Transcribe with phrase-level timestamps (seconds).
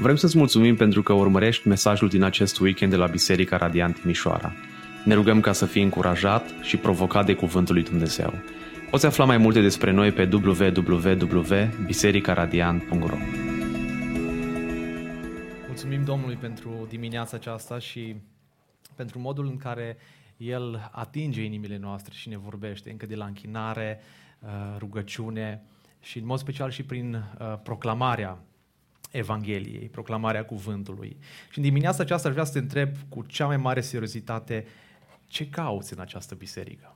[0.00, 4.52] Vrem să-ți mulțumim pentru că urmărești mesajul din acest weekend de la Biserica Radiant Timișoara.
[5.04, 8.32] Ne rugăm ca să fii încurajat și provocat de Cuvântul lui Dumnezeu.
[8.90, 13.16] Poți afla mai multe despre noi pe www.bisericaradiant.ro
[15.66, 18.16] Mulțumim Domnului pentru dimineața aceasta și
[18.94, 19.96] pentru modul în care
[20.36, 24.00] El atinge inimile noastre și ne vorbește încă de la închinare,
[24.38, 24.48] uh,
[24.78, 25.62] rugăciune
[26.00, 27.22] și în mod special și prin uh,
[27.62, 28.38] proclamarea
[29.10, 31.16] Evangheliei, proclamarea cuvântului.
[31.50, 34.66] Și în dimineața aceasta aș vrea să te întreb cu cea mai mare seriozitate
[35.26, 36.94] ce cauți în această biserică?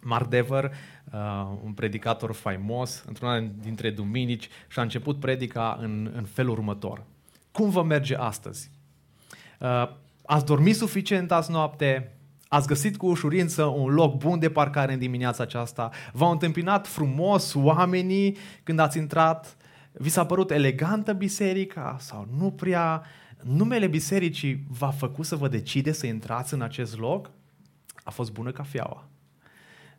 [0.00, 0.64] Mark Dever,
[1.12, 1.20] uh,
[1.64, 7.04] un predicator faimos, într-una dintre duminici, și-a început predica în, în felul următor.
[7.50, 8.70] Cum vă merge astăzi?
[9.60, 9.88] Uh,
[10.24, 12.12] ați dormit suficient azi noapte?
[12.48, 15.90] Ați găsit cu ușurință un loc bun de parcare în dimineața aceasta?
[16.12, 19.56] V-au întâmpinat frumos oamenii când ați intrat?
[20.00, 23.02] Vi s-a părut elegantă biserica sau nu prea?
[23.42, 27.30] Numele bisericii v-a făcut să vă decide să intrați în acest loc?
[28.04, 29.08] A fost bună cafeaua.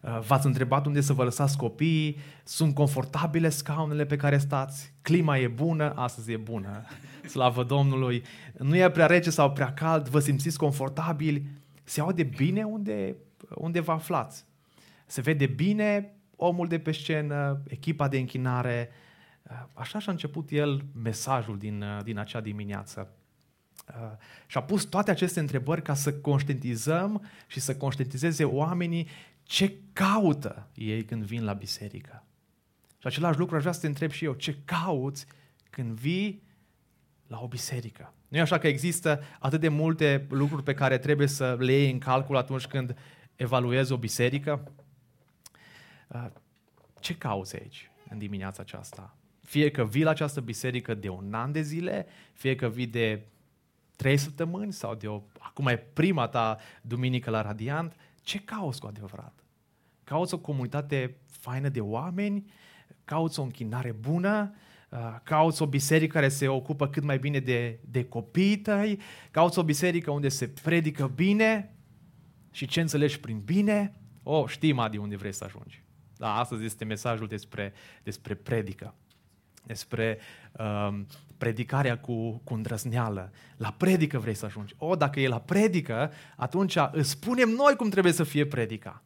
[0.01, 2.17] Uh, v-ați întrebat unde să vă lăsați copiii?
[2.43, 4.93] Sunt confortabile scaunele pe care stați?
[5.01, 5.93] Clima e bună?
[5.95, 6.83] Astăzi e bună.
[7.33, 8.23] Slavă Domnului!
[8.57, 10.07] Nu e prea rece sau prea cald?
[10.07, 11.45] Vă simțiți confortabili?
[11.83, 13.15] Se aude bine unde,
[13.55, 14.45] unde vă aflați?
[15.05, 18.89] Se vede bine omul de pe scenă, echipa de închinare?
[19.50, 23.14] Uh, așa și-a început el mesajul din, uh, din acea dimineață.
[24.47, 29.08] Și a pus toate aceste întrebări ca să conștientizăm și să conștientizeze oamenii
[29.44, 32.23] ce caută ei când vin la biserică?
[32.97, 34.33] Și același lucru aș vrea să te întreb și eu.
[34.33, 35.25] Ce cauți
[35.70, 36.44] când vii
[37.27, 38.14] la o biserică?
[38.27, 41.92] Nu e așa că există atât de multe lucruri pe care trebuie să le iei
[41.92, 42.97] în calcul atunci când
[43.36, 44.72] evaluezi o biserică?
[46.08, 46.25] Uh,
[47.00, 49.17] ce cauți aici în dimineața aceasta?
[49.50, 53.25] Fie că vii la această biserică de un an de zile, fie că vii de
[53.95, 58.88] trei săptămâni sau de o, acum e prima ta duminică la Radiant, ce cauți cu
[58.88, 59.43] adevărat?
[60.04, 62.52] Cauți o comunitate faină de oameni?
[63.04, 64.55] Cauți o închinare bună?
[64.89, 68.99] Uh, cauți o biserică care se ocupă cât mai bine de, de copiii tăi?
[69.32, 71.76] Cauți o biserică unde se predică bine?
[72.52, 73.95] Și ce înțelegi prin bine?
[74.23, 75.83] O, oh, știm de unde vrei să ajungi.
[76.17, 77.73] Da, astăzi este mesajul despre,
[78.04, 78.93] despre predică
[79.69, 80.19] despre
[80.52, 81.07] um,
[81.37, 83.31] predicarea cu, cu îndrăzneală.
[83.57, 84.73] La predică vrei să ajungi.
[84.77, 89.03] O, dacă e la predică, atunci îți spunem noi cum trebuie să fie predica.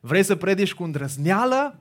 [0.00, 1.78] Vrei să predici cu îndrăzneală?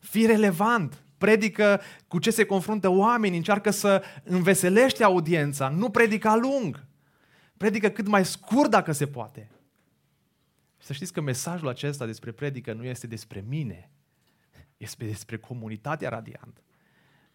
[0.00, 1.02] Fii relevant.
[1.18, 6.84] Predică cu ce se confruntă oamenii, încearcă să înveselești audiența, nu predica lung.
[7.56, 9.50] Predică cât mai scurt dacă se poate.
[10.78, 13.90] Să știți că mesajul acesta despre predică nu este despre mine,
[14.76, 16.60] este despre comunitatea radiantă.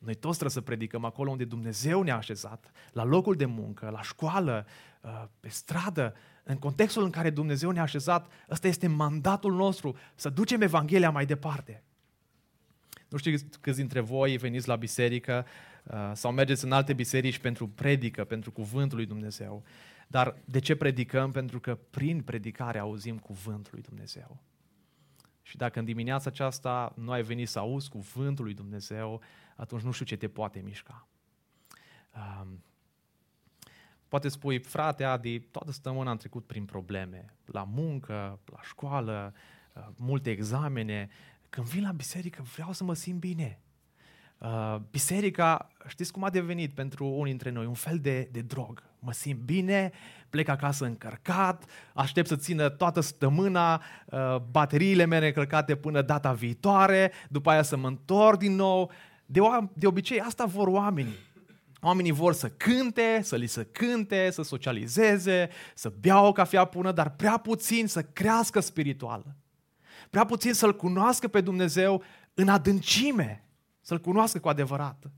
[0.04, 4.02] Noi toți trebuie să predicăm acolo unde Dumnezeu ne-a așezat, la locul de muncă, la
[4.02, 4.66] școală,
[5.02, 6.14] uh, pe stradă,
[6.44, 11.26] în contextul în care Dumnezeu ne-a așezat, ăsta este mandatul nostru, să ducem Evanghelia mai
[11.26, 11.84] departe.
[13.10, 15.46] Nu știu câți dintre voi veniți la biserică
[15.84, 19.64] uh, sau mergeți în alte biserici pentru predică, pentru cuvântul lui Dumnezeu.
[20.08, 21.32] Dar de ce predicăm?
[21.32, 24.40] Pentru că prin predicare auzim cuvântul lui Dumnezeu.
[25.42, 29.22] Și dacă în dimineața aceasta nu ai venit să auzi cuvântul lui Dumnezeu,
[29.62, 31.08] atunci nu știu ce te poate mișca.
[32.16, 32.64] Um,
[34.08, 39.34] poate spui, frate Adi, toată săptămâna am trecut prin probleme, la muncă, la școală,
[39.74, 41.10] uh, multe examene.
[41.50, 43.60] Când vin la biserică, vreau să mă simt bine.
[44.38, 47.66] Uh, biserica, știți cum a devenit pentru unii dintre noi?
[47.66, 48.84] Un fel de, de drog.
[49.00, 49.92] Mă simt bine,
[50.30, 57.12] plec acasă încărcat, aștept să țină toată săptămâna, uh, bateriile mele încărcate până data viitoare,
[57.30, 58.92] după aia să mă întorc din nou
[59.32, 59.42] de,
[59.74, 61.18] de obicei, asta vor oamenii.
[61.82, 66.92] Oamenii vor să cânte, să li se cânte, să socializeze, să bea o cafea bună,
[66.92, 69.36] dar prea puțin să crească spiritual.
[70.10, 72.04] Prea puțin să-L cunoască pe Dumnezeu
[72.34, 73.48] în adâncime,
[73.82, 75.12] să-L cunoască cu adevărat.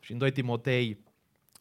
[0.00, 1.04] Și în 2 Timotei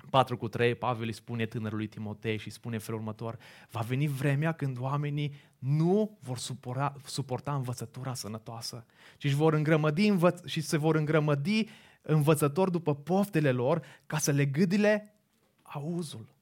[0.10, 3.38] 4 cu 3, Pavel îi spune tânărului Timotei și spune în felul următor,
[3.72, 8.86] va veni vremea când oamenii nu vor supora, suporta învățătura sănătoasă,
[9.18, 11.66] ci își vor îngrămădi învăț- și se vor îngrămădi
[12.02, 15.14] învățători după poftele lor ca să le gâdile
[15.62, 16.36] auzul.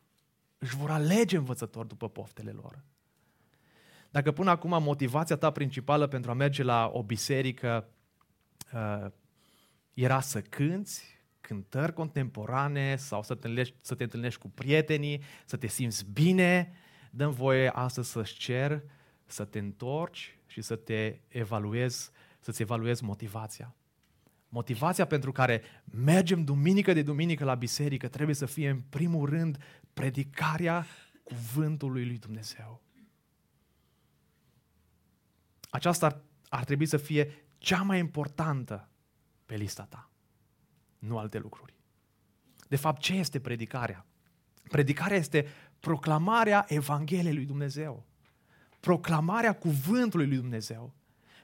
[0.57, 2.83] Își vor alege învățători după poftele lor.
[4.09, 7.87] Dacă până acum motivația ta principală pentru a merge la o biserică
[8.73, 9.11] uh,
[9.93, 11.16] era să cânți,
[11.47, 16.73] cântări contemporane sau să te, întâlnești, să te întâlnești cu prietenii, să te simți bine,
[17.11, 18.83] dăm voie astăzi să-ți cer
[19.25, 23.75] să te întorci și să te evaluezi, să-ți evaluezi motivația.
[24.49, 29.57] Motivația pentru care mergem duminică de duminică la biserică trebuie să fie în primul rând
[29.93, 30.85] predicarea
[31.23, 32.81] cuvântului lui Dumnezeu.
[35.69, 38.89] Aceasta ar, ar trebui să fie cea mai importantă
[39.45, 40.11] pe lista ta,
[40.99, 41.73] nu alte lucruri.
[42.67, 44.05] De fapt, ce este predicarea?
[44.69, 45.47] Predicarea este
[45.79, 48.05] proclamarea Evangheliei lui Dumnezeu.
[48.79, 50.93] Proclamarea cuvântului lui Dumnezeu.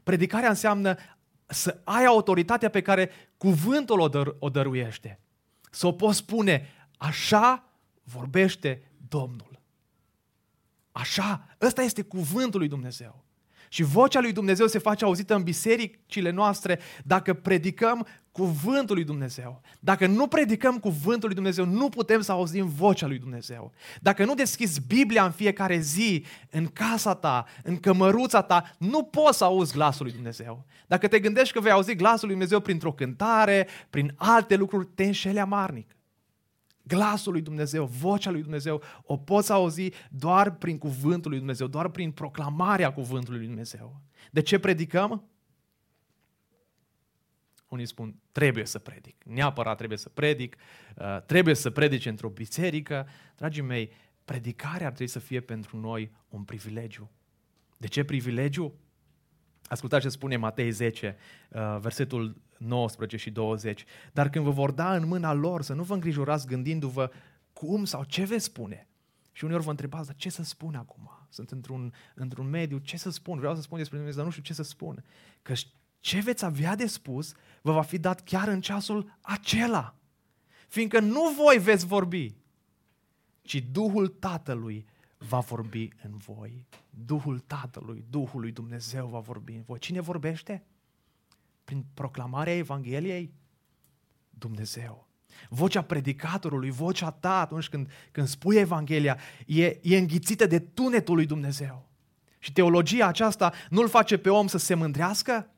[0.04, 0.98] Predicarea înseamnă
[1.46, 5.20] să ai autoritatea pe care cuvântul o, dăr- o dăruiește.
[5.72, 7.70] Să o poți spune, așa
[8.04, 9.62] vorbește Domnul.
[10.92, 13.24] Așa, ăsta este cuvântul lui Dumnezeu.
[13.70, 19.62] Și vocea lui Dumnezeu se face auzită în bisericile noastre dacă predicăm cuvântul lui Dumnezeu.
[19.80, 23.72] Dacă nu predicăm cuvântul lui Dumnezeu, nu putem să auzim vocea lui Dumnezeu.
[24.02, 29.38] Dacă nu deschizi Biblia în fiecare zi, în casa ta, în cămăruța ta, nu poți
[29.38, 30.66] să auzi glasul lui Dumnezeu.
[30.88, 35.04] Dacă te gândești că vei auzi glasul lui Dumnezeu printr-o cântare, prin alte lucruri, te
[35.04, 35.96] înșeli amarnic.
[36.84, 41.90] Glasul lui Dumnezeu, vocea lui Dumnezeu, o poți auzi doar prin cuvântul lui Dumnezeu, doar
[41.90, 44.02] prin proclamarea cuvântului lui Dumnezeu.
[44.32, 45.24] De ce predicăm?
[47.74, 50.56] Unii spun, trebuie să predic, neapărat trebuie să predic,
[50.96, 53.08] uh, trebuie să predice într-o biserică.
[53.36, 53.92] Dragii mei,
[54.26, 57.12] predicarea ar trebui să fie pentru noi un privilegiu.
[57.78, 58.74] De ce privilegiu?
[59.64, 61.16] Ascultați ce spune Matei 10,
[61.50, 63.84] uh, versetul 19 și 20.
[64.12, 67.12] Dar când vă vor da în mâna lor, să nu vă îngrijorați gândindu-vă
[67.54, 68.88] cum sau ce veți spune.
[69.32, 71.28] Și uneori vă întrebați, dar ce să spun acum?
[71.30, 73.38] Sunt într-un, într-un mediu, ce să spun?
[73.38, 75.04] Vreau să spun despre Dumnezeu, dar nu știu ce să spun.
[75.42, 75.54] Că
[76.04, 79.96] ce veți avea de spus vă va fi dat chiar în ceasul acela.
[80.68, 82.36] Fiindcă nu voi veți vorbi,
[83.42, 84.86] ci Duhul Tatălui
[85.18, 86.68] va vorbi în voi.
[86.90, 89.80] Duhul Tatălui, Duhul lui Dumnezeu va vorbi în voi.
[89.80, 90.64] Cine vorbește?
[91.64, 93.34] Prin proclamarea Evangheliei?
[94.30, 95.08] Dumnezeu.
[95.50, 101.26] Vocea predicatorului, vocea ta atunci când, când spui Evanghelia, e, e înghițită de tunetul lui
[101.26, 101.90] Dumnezeu.
[102.40, 105.53] Și teologia aceasta nu-l face pe om să se mândrească,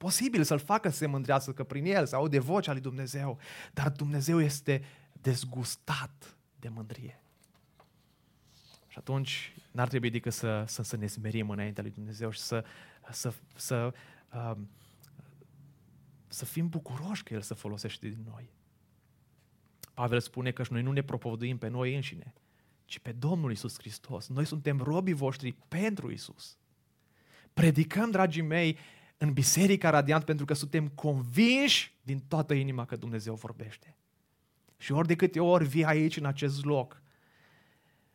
[0.00, 3.38] posibil să-l facă să se mândrească că prin el, să aude vocea lui Dumnezeu,
[3.72, 4.82] dar Dumnezeu este
[5.12, 7.22] dezgustat de mândrie.
[8.86, 12.64] Și atunci n-ar trebui decât să, să, să ne smerim înaintea lui Dumnezeu și să,
[13.10, 13.92] să, să,
[14.32, 14.56] uh,
[16.28, 18.50] să fim bucuroși că El să folosește din noi.
[19.94, 22.34] Pavel spune că noi nu ne propovăduim pe noi înșine,
[22.84, 24.28] ci pe Domnul Isus Hristos.
[24.28, 26.58] Noi suntem robii voștri pentru Isus.
[27.52, 28.78] Predicăm, dragii mei,
[29.22, 33.96] în Biserica Radiant pentru că suntem convinși din toată inima că Dumnezeu vorbește.
[34.76, 37.02] Și ori de câte ori vii aici, în acest loc,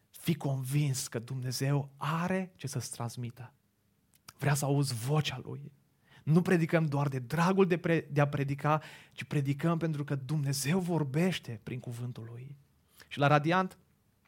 [0.09, 3.53] fii convins că Dumnezeu are ce să-ți transmită.
[4.37, 5.71] Vrea să auzi vocea Lui.
[6.23, 8.81] Nu predicăm doar de dragul de, pre- de a predica,
[9.11, 12.55] ci predicăm pentru că Dumnezeu vorbește prin cuvântul Lui.
[13.07, 13.77] Și la Radiant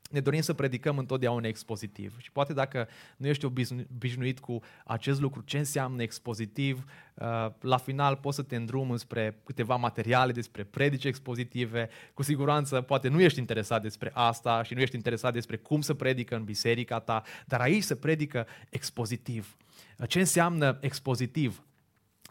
[0.09, 2.15] ne dorim să predicăm întotdeauna expozitiv.
[2.19, 2.87] Și poate dacă
[3.17, 8.55] nu ești obișnuit cu acest lucru, ce înseamnă expozitiv, uh, la final poți să te
[8.55, 11.89] îndrumi spre câteva materiale despre predici expozitive.
[12.13, 15.93] Cu siguranță poate nu ești interesat despre asta și nu ești interesat despre cum să
[15.93, 19.57] predică în biserica ta, dar aici se predică expozitiv.
[20.07, 21.63] Ce înseamnă expozitiv?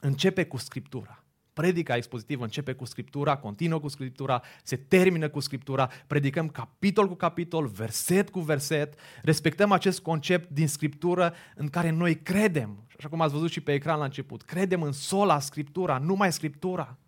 [0.00, 1.25] Începe cu Scriptura.
[1.56, 7.14] Predica expozitivă începe cu Scriptura, continuă cu Scriptura, se termină cu Scriptura, predicăm capitol cu
[7.14, 13.20] capitol, verset cu verset, respectăm acest concept din Scriptură în care noi credem, așa cum
[13.20, 16.98] ați văzut și pe ecran la început, credem în sola Scriptura, numai Scriptura.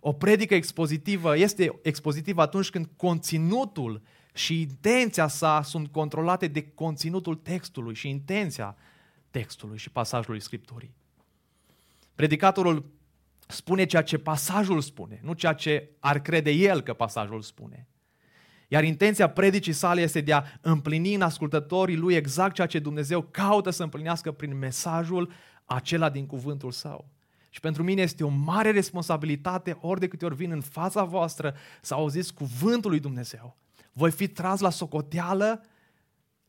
[0.00, 4.02] O predică expozitivă este expozitivă atunci când conținutul
[4.34, 8.76] și intenția sa sunt controlate de conținutul textului și intenția
[9.30, 10.94] textului și pasajului Scripturii.
[12.14, 12.92] Predicatorul
[13.46, 17.88] spune ceea ce pasajul spune, nu ceea ce ar crede el că pasajul spune.
[18.68, 23.22] Iar intenția predicii sale este de a împlini în ascultătorii lui exact ceea ce Dumnezeu
[23.22, 25.32] caută să împlinească prin mesajul
[25.64, 27.08] acela din cuvântul său.
[27.50, 31.54] Și pentru mine este o mare responsabilitate ori de câte ori vin în fața voastră
[31.80, 33.56] să auziți cuvântul lui Dumnezeu.
[33.92, 35.64] Voi fi tras la socoteală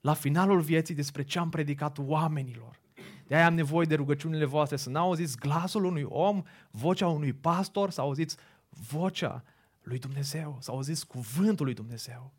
[0.02, 2.80] la finalul vieții despre ce am predicat oamenilor.
[3.27, 7.89] De aia am nevoie de rugăciunile voastre, să n-auziți glasul unui om, vocea unui pastor,
[7.89, 8.36] să auziți
[8.70, 9.44] vocea
[9.82, 12.34] lui Dumnezeu, să auziți cuvântul lui Dumnezeu.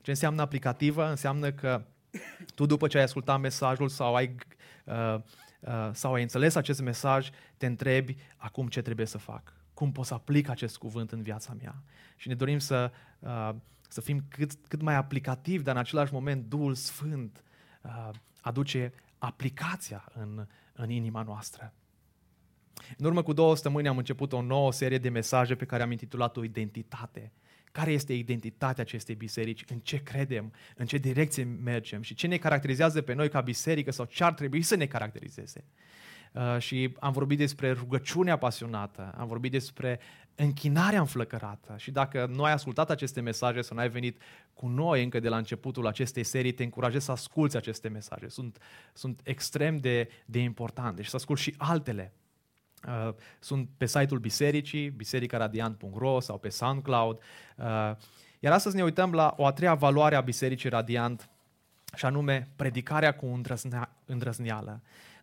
[0.00, 1.08] Ce înseamnă aplicativă?
[1.08, 1.84] Înseamnă că
[2.54, 4.34] tu după ce ai ascultat mesajul sau ai,
[4.84, 5.14] uh,
[5.60, 9.52] uh, sau ai înțeles acest mesaj, te întrebi acum ce trebuie să fac.
[9.74, 11.82] Cum pot să aplic acest cuvânt în viața mea?
[12.16, 13.50] Și ne dorim să, uh,
[13.88, 17.42] să fim cât, cât mai aplicativi, dar în același moment Duhul Sfânt
[17.82, 18.92] uh, aduce
[19.24, 21.74] aplicația în, în inima noastră.
[22.96, 25.90] În urmă cu două săptămâni am început o nouă serie de mesaje pe care am
[25.90, 27.32] intitulat-o Identitate.
[27.72, 29.64] Care este identitatea acestei biserici?
[29.68, 30.52] În ce credem?
[30.76, 32.02] În ce direcție mergem?
[32.02, 35.64] Și ce ne caracterizează pe noi ca biserică sau ce ar trebui să ne caracterizeze?
[36.32, 40.00] Uh, și am vorbit despre rugăciunea pasionată, am vorbit despre
[40.34, 41.74] închinarea înflăcărată.
[41.76, 44.20] Și dacă nu ai ascultat aceste mesaje sau nu ai venit
[44.54, 48.28] cu noi încă de la începutul acestei serii, te încurajez să asculți aceste mesaje.
[48.28, 48.58] Sunt,
[48.92, 52.12] sunt extrem de, de importante și să asculți și altele.
[52.88, 57.18] Uh, sunt pe site-ul bisericii, bisericaradiant.ro sau pe SoundCloud.
[57.56, 57.64] Uh,
[58.38, 61.28] iar astăzi ne uităm la o a treia valoare a Bisericii Radiant,
[61.94, 63.93] și anume predicarea cu îndrăzneală.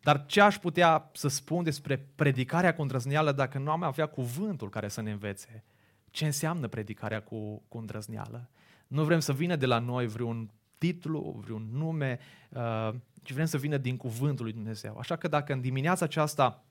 [0.01, 4.69] Dar ce aș putea să spun despre predicarea cu îndrăzneală dacă nu am avea cuvântul
[4.69, 5.63] care să ne învețe?
[6.11, 8.49] Ce înseamnă predicarea cu, cu îndrăzneală?
[8.87, 12.19] Nu vrem să vină de la noi vreun titlu, vreun nume,
[12.49, 12.89] uh,
[13.23, 14.97] ci vrem să vină din cuvântul lui Dumnezeu.
[14.97, 16.63] Așa că dacă în dimineața aceasta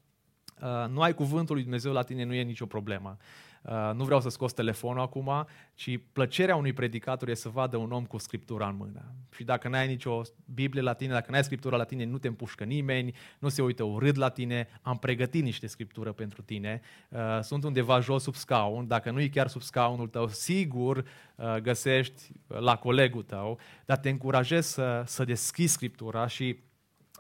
[0.63, 3.17] uh, nu ai cuvântul lui Dumnezeu la tine, nu e nicio problemă.
[3.19, 3.50] Uh,
[3.95, 8.05] nu vreau să scos telefonul acum, ci plăcerea unui predicator e să vadă un om
[8.05, 9.15] cu Scriptura în mână.
[9.35, 10.23] Și dacă n-ai nicio
[10.55, 13.83] Biblie la tine, dacă n-ai Scriptura la tine, nu te împușcă nimeni, nu se uită
[13.83, 18.87] urât la tine, am pregătit niște Scriptură pentru tine, uh, sunt undeva jos sub scaun,
[18.87, 24.09] dacă nu e chiar sub scaunul tău, sigur uh, găsești la colegul tău, dar te
[24.09, 26.59] încurajez să, să deschizi Scriptura și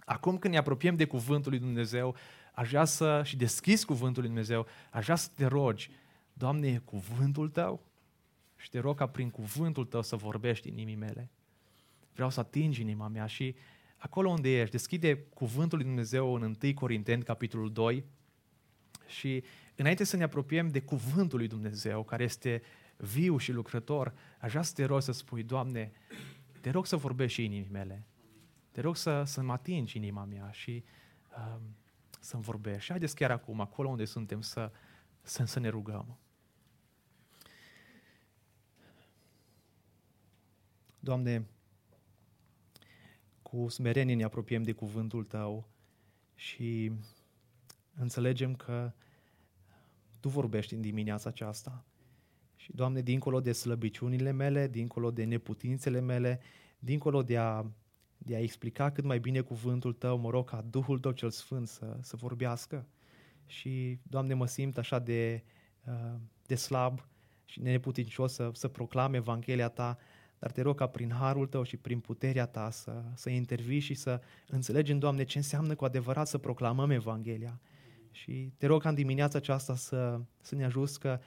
[0.05, 2.17] acum când ne apropiem de Cuvântul lui Dumnezeu,
[2.55, 5.91] aș vrea să, și deschizi Cuvântul lui Dumnezeu, aș vrea să te rogi
[6.41, 7.87] Doamne, e cuvântul Tău
[8.57, 11.31] și te rog ca prin cuvântul Tău să vorbești inimii mele.
[12.13, 13.55] Vreau să atingi inima mea și
[13.97, 18.05] acolo unde ești, deschide cuvântul lui Dumnezeu în 1 Corinteni, capitolul 2
[19.07, 19.45] și
[19.77, 22.63] înainte să ne apropiem de cuvântul lui Dumnezeu, care este
[22.97, 25.93] viu și lucrător, aș vrea să te rog să spui, Doamne,
[26.61, 28.07] te rog să vorbești și inimii mele.
[28.71, 30.85] Te rog să, să mă atingi inima mea și
[31.37, 31.77] um,
[32.21, 32.83] să-mi vorbești.
[32.83, 34.73] Și haideți chiar acum, acolo unde suntem, să,
[35.23, 36.19] să, să ne rugăm.
[41.01, 41.47] Doamne,
[43.43, 45.69] cu smerenie ne apropiem de cuvântul Tău
[46.35, 46.93] și
[47.95, 48.93] înțelegem că
[50.21, 51.85] Tu vorbești în dimineața aceasta.
[52.57, 56.41] Și, Doamne, dincolo de slăbiciunile mele, dincolo de neputințele mele,
[56.79, 57.65] dincolo de a,
[58.19, 61.69] de a explica cât mai bine cuvântul Tău, mă rog ca Duhul Tău cel Sfânt
[61.69, 62.87] să, să vorbească.
[63.47, 65.45] Și, Doamne, mă simt așa de,
[65.87, 66.15] uh,
[66.47, 67.09] de slab
[67.45, 69.99] și neputincios să, să proclam Evanghelia Ta,
[70.41, 73.95] dar te rog ca prin harul tău și prin puterea ta să, să intervii și
[73.95, 77.61] să înțelegem, Doamne, ce înseamnă cu adevărat să proclamăm Evanghelia.
[78.11, 81.21] Și te rog ca în dimineața aceasta să, să ne ajuți că,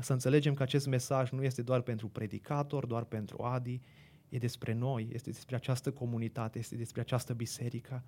[0.00, 3.80] să înțelegem că acest mesaj nu este doar pentru predicator, doar pentru Adi,
[4.28, 8.04] e despre noi, este despre această comunitate, este despre această biserică.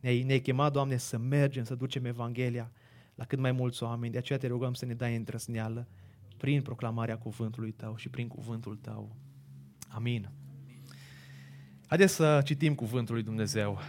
[0.00, 2.72] Ne-ai, ne chemat, Doamne, să mergem, să ducem Evanghelia
[3.14, 4.12] la cât mai mulți oameni.
[4.12, 5.88] De aceea te rugăm să ne dai întrăsneală
[6.36, 9.16] prin proclamarea cuvântului Tău și prin cuvântul Tău.
[9.94, 10.30] Amin.
[11.86, 13.80] Haideți să citim cuvântul lui Dumnezeu.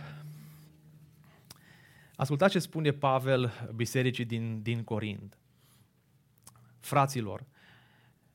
[2.15, 5.37] Ascultați ce spune Pavel bisericii din, din Corint.
[6.79, 7.45] Fraților,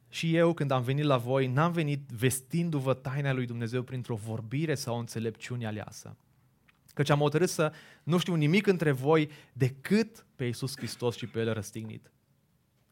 [0.08, 4.74] și eu când am venit la voi, n-am venit vestindu-vă taina lui Dumnezeu printr-o vorbire
[4.74, 6.16] sau o înțelepciune aleasă.
[6.94, 7.72] Căci am hotărât să
[8.02, 12.10] nu știu nimic între voi decât pe Iisus Hristos și pe El răstignit.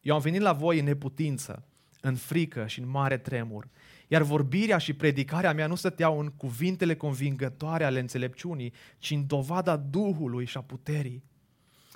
[0.01, 1.67] Eu am venit la voi în neputință,
[2.01, 3.67] în frică și în mare tremur.
[4.11, 9.77] Iar vorbirea și predicarea mea nu stăteau în cuvintele convingătoare ale înțelepciunii, ci în dovada
[9.77, 11.23] Duhului și a puterii.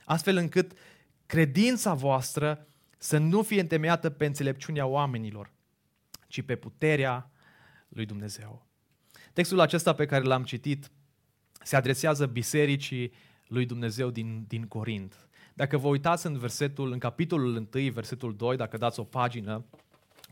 [0.05, 0.71] Astfel încât
[1.25, 2.67] credința voastră
[2.97, 5.51] să nu fie întemeiată pe înțelepciunea oamenilor,
[6.27, 7.31] ci pe puterea
[7.89, 8.65] lui Dumnezeu.
[9.33, 10.91] Textul acesta pe care l-am citit
[11.63, 13.11] se adresează bisericii
[13.47, 15.27] lui Dumnezeu din, din Corint.
[15.53, 19.65] Dacă vă uitați în versetul, în capitolul 1, versetul 2, dacă dați o pagină,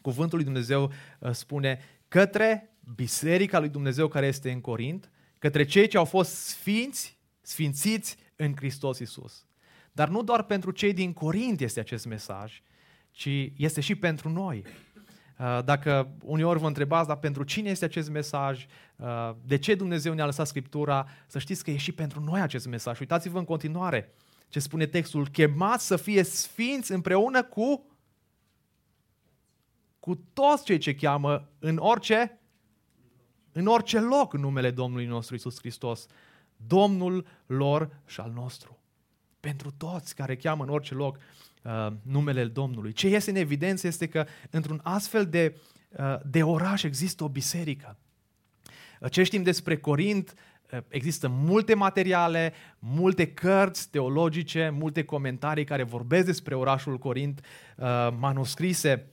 [0.02, 5.88] Cuvântul lui Dumnezeu uh, spune către biserica lui Dumnezeu care este în Corint, către cei
[5.88, 9.46] ce au fost sfinți, sfințiți în Hristos Isus.
[9.92, 12.62] Dar nu doar pentru cei din Corint este acest mesaj,
[13.12, 14.64] ci este și pentru noi.
[15.40, 18.66] Uh, dacă uneori vă întrebați, dar pentru cine este acest mesaj,
[18.96, 22.68] uh, de ce Dumnezeu ne-a lăsat Scriptura, să știți că e și pentru noi acest
[22.68, 23.00] mesaj.
[23.00, 24.14] Uitați-vă în continuare
[24.48, 27.86] ce spune textul, chemați să fie sfinți împreună cu
[30.02, 32.40] cu toți cei ce cheamă în orice,
[33.52, 36.06] în orice loc în numele Domnului nostru Isus Hristos.
[36.68, 38.80] Domnul lor și al nostru.
[39.40, 41.18] Pentru toți care cheamă în orice loc
[41.64, 42.92] uh, numele Domnului.
[42.92, 45.58] Ce este în evidență este că într-un astfel de,
[45.90, 47.98] uh, de oraș există o biserică.
[49.00, 50.34] Uh, ce știm despre Corint
[50.88, 57.46] există multe materiale, multe cărți teologice, multe comentarii care vorbesc despre orașul Corint,
[58.18, 59.12] manuscrise.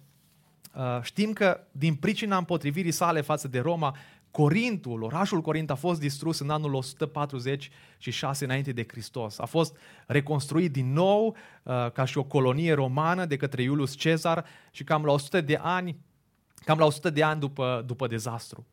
[1.03, 3.97] Știm că din pricina împotrivirii sale față de Roma,
[4.31, 9.39] Corintul, orașul Corint a fost distrus în anul 146 înainte de Hristos.
[9.39, 14.45] A fost reconstruit din nou uh, ca și o colonie romană de către Iulius Cezar
[14.71, 15.97] și cam la 100 de ani,
[16.65, 18.67] cam la 100 de ani după, după dezastru.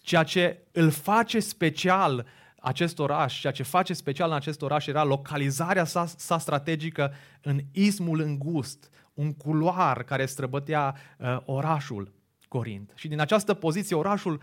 [0.00, 2.26] Ceea ce îl face special
[2.60, 7.60] acest oraș, ceea ce face special în acest oraș era localizarea sa, sa strategică în
[7.72, 12.12] ismul îngust, un culoar care străbătea uh, orașul
[12.48, 12.92] Corint.
[12.94, 14.42] Și din această poziție orașul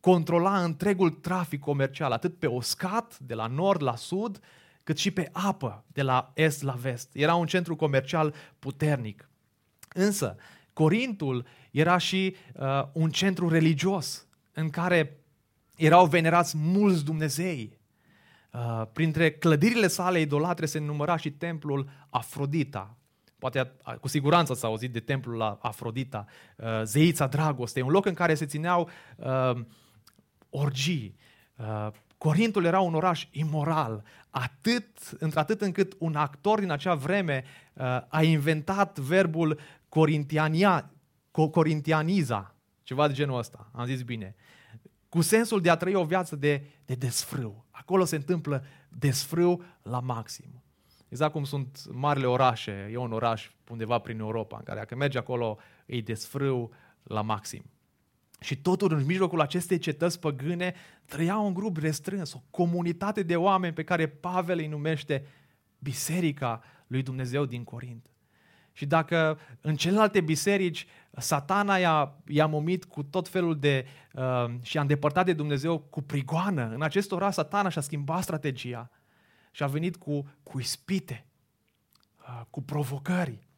[0.00, 4.40] controla întregul trafic comercial, atât pe uscat, de la nord la sud,
[4.84, 7.10] cât și pe apă, de la est la vest.
[7.12, 9.28] Era un centru comercial puternic.
[9.94, 10.36] Însă,
[10.72, 15.20] Corintul era și uh, un centru religios în care
[15.76, 17.78] erau venerați mulți Dumnezei.
[18.52, 22.96] Uh, printre clădirile sale idolatre se număra și templul Afrodita.
[23.40, 28.14] Poate cu siguranță s-a auzit de templul la Afrodita, uh, zeița dragostei, un loc în
[28.14, 29.60] care se țineau uh,
[30.50, 31.16] orgii.
[31.56, 34.86] Uh, Corintul era un oraș imoral, atât,
[35.18, 37.44] într-atât încât un actor din acea vreme
[37.74, 40.90] uh, a inventat verbul corintiania,
[41.30, 44.34] corintianiza, ceva de genul ăsta, am zis bine,
[45.08, 47.66] cu sensul de a trăi o viață de, de desfrâu.
[47.70, 50.62] Acolo se întâmplă desfrâu la maxim.
[51.10, 55.18] Exact cum sunt marile orașe, e un oraș undeva prin Europa, în care dacă mergi
[55.18, 57.62] acolo, e desfrâu la maxim.
[58.40, 60.74] Și totul în mijlocul acestei cetăți păgâne
[61.04, 65.26] trăia un grup restrâns, o comunitate de oameni pe care Pavel îi numește
[65.78, 68.06] Biserica lui Dumnezeu din Corint.
[68.72, 73.86] Și dacă în celelalte biserici satana i-a, i-a momit cu tot felul de...
[74.12, 78.90] Uh, și a îndepărtat de Dumnezeu cu prigoană, în acest oraș satana și-a schimbat strategia
[79.50, 81.26] și a venit cu, cu ispite,
[82.18, 83.48] uh, cu provocări.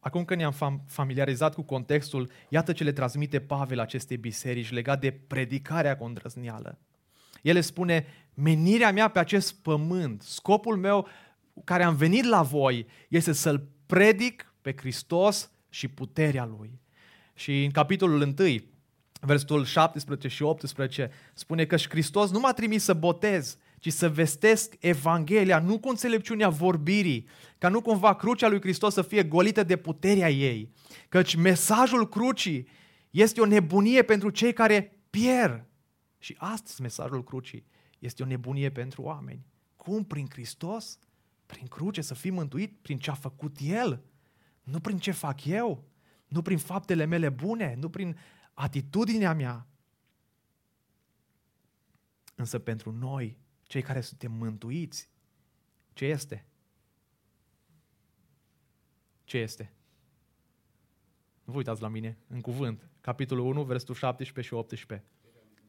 [0.00, 5.12] Acum că ne-am familiarizat cu contextul, iată ce le transmite Pavel acestei biserici legat de
[5.12, 6.78] predicarea cu îndrăzneală.
[7.42, 11.08] El spune, menirea mea pe acest pământ, scopul meu
[11.64, 16.80] care am venit la voi, este să-L predic pe Hristos și puterea Lui.
[17.34, 18.34] Și în capitolul 1,
[19.26, 24.08] versetul 17 și 18, spune că și Hristos nu m-a trimis să botez, ci să
[24.08, 29.62] vestesc Evanghelia, nu cu înțelepciunea vorbirii, ca nu cumva crucea lui Hristos să fie golită
[29.62, 30.72] de puterea ei.
[31.08, 32.68] Căci mesajul crucii
[33.10, 35.66] este o nebunie pentru cei care pierd.
[36.18, 37.66] Și astăzi mesajul crucii
[37.98, 39.46] este o nebunie pentru oameni.
[39.76, 40.04] Cum?
[40.04, 40.98] Prin Hristos?
[41.46, 42.78] Prin cruce să fii mântuit?
[42.82, 44.02] Prin ce a făcut El?
[44.62, 45.84] Nu prin ce fac eu?
[46.28, 47.76] Nu prin faptele mele bune?
[47.80, 48.16] Nu prin
[48.54, 49.66] atitudinea mea?
[52.34, 55.10] Însă pentru noi cei care suntem mântuiți,
[55.92, 56.46] ce este?
[59.24, 59.72] Ce este?
[61.44, 62.90] Nu vă uitați la mine, în cuvânt.
[63.00, 65.08] Capitolul 1, versetul 17 și 18.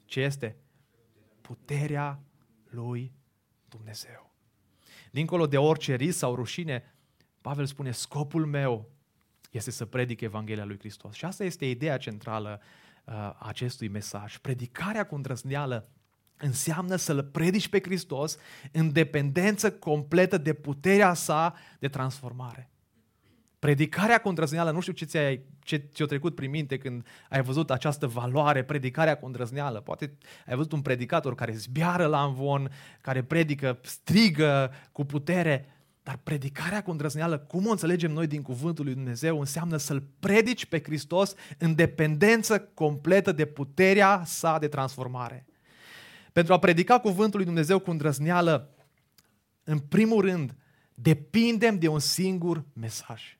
[0.05, 0.57] Ce este?
[1.41, 2.23] Puterea
[2.69, 3.13] lui
[3.69, 4.33] Dumnezeu.
[5.11, 6.95] Dincolo de orice ris sau rușine,
[7.41, 8.91] Pavel spune, scopul meu
[9.53, 11.15] este să predic Evanghelia lui Hristos.
[11.15, 12.61] Și asta este ideea centrală
[13.03, 14.37] uh, a acestui mesaj.
[14.37, 15.89] Predicarea cu îndrăzneală
[16.37, 18.37] înseamnă să-L predici pe Hristos
[18.71, 22.69] în dependență completă de puterea sa de transformare.
[23.59, 28.07] Predicarea contrazneală, nu știu ce ți-a, ce ți-a trecut prin minte când ai văzut această
[28.07, 29.79] valoare, predicarea contrazneală.
[29.79, 35.65] Poate ai văzut un predicator care zbiară la învon, care predică, strigă cu putere,
[36.03, 40.81] dar predicarea contrazneală, cum o înțelegem noi din cuvântul lui Dumnezeu, înseamnă să-L predici pe
[40.81, 45.45] Hristos în dependență completă de puterea sa de transformare.
[46.31, 48.75] Pentru a predica cuvântul lui Dumnezeu cu îndrăzneală,
[49.63, 50.55] în primul rând,
[50.93, 53.37] depindem de un singur mesaj.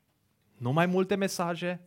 [0.56, 1.80] Nu mai multe mesaje,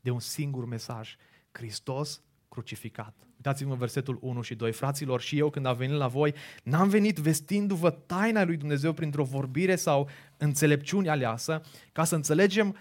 [0.00, 1.16] de un singur mesaj.
[1.50, 3.14] Hristos crucificat.
[3.46, 4.72] Uitați-vă în versetul 1 și 2.
[4.72, 9.24] Fraților, și eu când am venit la voi, n-am venit vestindu-vă taina lui Dumnezeu printr-o
[9.24, 11.60] vorbire sau înțelepciune aleasă,
[11.92, 12.76] ca să înțelegem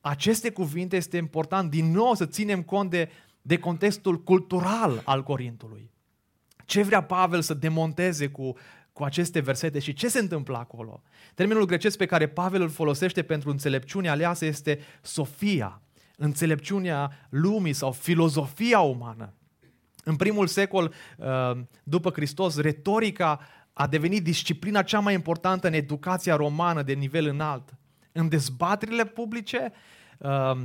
[0.00, 3.08] aceste cuvinte, este important din nou să ținem cont de,
[3.42, 5.90] de contextul cultural al Corintului.
[6.64, 8.56] Ce vrea Pavel să demonteze cu,
[8.92, 11.02] cu aceste versete și ce se întâmplă acolo?
[11.34, 15.82] Termenul grecesc pe care Pavel îl folosește pentru înțelepciunea aleasă este Sofia,
[16.16, 19.32] înțelepciunea lumii sau filozofia umană.
[20.08, 23.40] În primul secol uh, după Hristos, retorica
[23.72, 27.74] a devenit disciplina cea mai importantă în educația romană de nivel înalt.
[28.12, 29.72] În dezbaterile publice,
[30.18, 30.56] uh,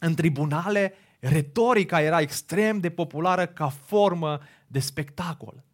[0.00, 5.64] în tribunale, retorica era extrem de populară ca formă de spectacol.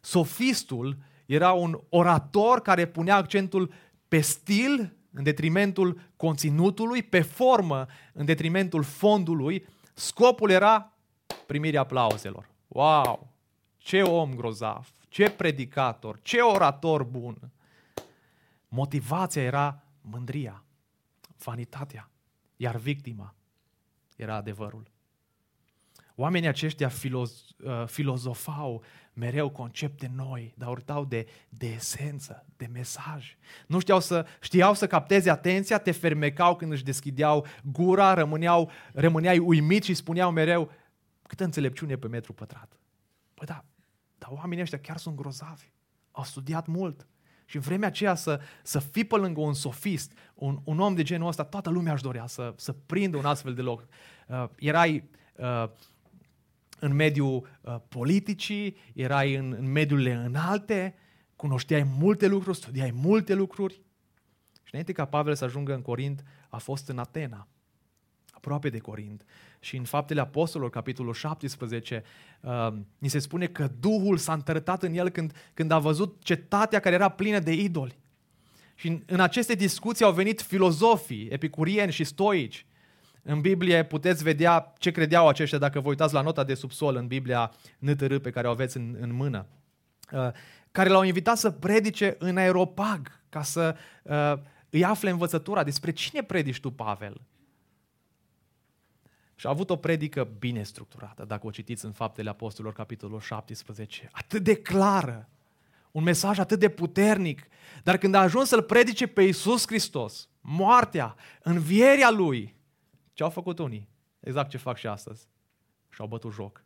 [0.00, 3.72] Sofistul era un orator care punea accentul
[4.08, 9.66] pe stil în detrimentul conținutului, pe formă în detrimentul fondului.
[9.94, 10.92] Scopul era
[11.46, 12.48] primirea aplauzelor.
[12.68, 13.32] Wow!
[13.76, 14.92] Ce om grozav!
[15.08, 16.18] Ce predicator!
[16.22, 17.50] Ce orator bun!
[18.68, 20.64] Motivația era mândria,
[21.44, 22.10] vanitatea,
[22.56, 23.34] iar victima
[24.16, 24.90] era adevărul.
[26.14, 33.36] Oamenii aceștia filoz, uh, filozofau mereu concepte noi, dar urtau de, de esență, de mesaj.
[33.66, 39.38] Nu știau să, știau să capteze atenția, te fermecau când își deschideau gura, rămâneau, rămâneai
[39.38, 40.70] uimit și spuneau mereu
[41.30, 42.78] câtă înțelepciune pe metru pătrat.
[43.34, 43.64] Păi da,
[44.18, 45.70] dar oamenii ăștia chiar sunt grozavi.
[46.10, 47.06] Au studiat mult.
[47.44, 51.02] Și în vremea aceea să, să fii pe lângă un sofist, un, un om de
[51.02, 53.86] genul ăsta, toată lumea își dorea să, să prindă un astfel de loc.
[54.26, 55.64] Uh, erai uh,
[56.78, 60.94] în mediul uh, politicii, erai în, în mediurile înalte,
[61.36, 63.74] cunoșteai multe lucruri, studiai multe lucruri.
[64.52, 67.48] Și înainte ca Pavel să ajungă în Corint, a fost în Atena,
[68.40, 69.24] aproape de Corint.
[69.58, 72.02] Și în Faptele Apostolilor, capitolul 17,
[72.40, 76.80] uh, ni se spune că Duhul s-a întărătat în el când, când a văzut cetatea
[76.80, 77.98] care era plină de idoli.
[78.74, 82.66] Și în, în aceste discuții au venit filozofii, epicurieni și stoici,
[83.22, 87.06] în Biblie puteți vedea ce credeau aceștia dacă vă uitați la nota de subsol în
[87.06, 89.46] Biblia NTR pe care o aveți în, în mână.
[90.12, 90.28] Uh,
[90.72, 94.32] care l-au invitat să predice în aeropag ca să uh,
[94.70, 97.20] îi afle învățătura despre cine predici tu, Pavel.
[99.40, 104.08] Și a avut o predică bine structurată, dacă o citiți în Faptele Apostolilor, capitolul 17,
[104.12, 105.28] atât de clară,
[105.90, 107.46] un mesaj atât de puternic,
[107.82, 112.56] dar când a ajuns să-L predice pe Iisus Hristos, moartea, învierea Lui,
[113.12, 113.88] ce au făcut unii?
[114.20, 115.28] Exact ce fac și astăzi.
[115.88, 116.64] Și-au bătut joc.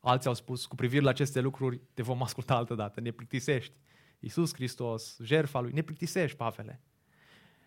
[0.00, 3.74] Alții au spus, cu privire la aceste lucruri, te vom asculta altă dată, ne plictisești.
[4.18, 6.80] Iisus Hristos, jertfa lui, ne plictisești, Pavele.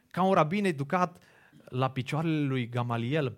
[0.08, 1.22] Ca un rabin educat
[1.70, 3.38] la picioarele lui Gamaliel,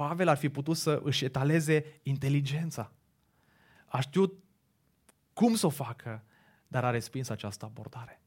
[0.00, 2.92] Pavel ar fi putut să își etaleze inteligența.
[3.86, 4.42] A știut
[5.32, 6.24] cum să o facă,
[6.68, 8.20] dar a respins această abordare.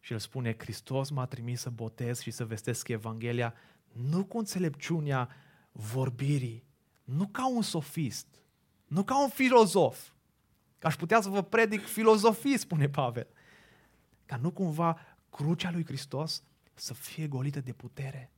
[0.00, 3.54] Și el spune, Hristos m-a trimis să botez și să vestesc Evanghelia
[3.92, 5.28] nu cu înțelepciunea
[5.72, 6.64] vorbirii,
[7.04, 8.26] nu ca un sofist,
[8.86, 10.10] nu ca un filozof.
[10.78, 13.26] Că aș putea să vă predic filozofii, spune Pavel.
[14.26, 14.98] Ca nu cumva
[15.30, 16.42] crucea lui Hristos
[16.74, 18.32] să fie golită de putere.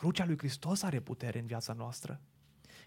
[0.00, 2.20] Crucea lui Hristos are putere în viața noastră.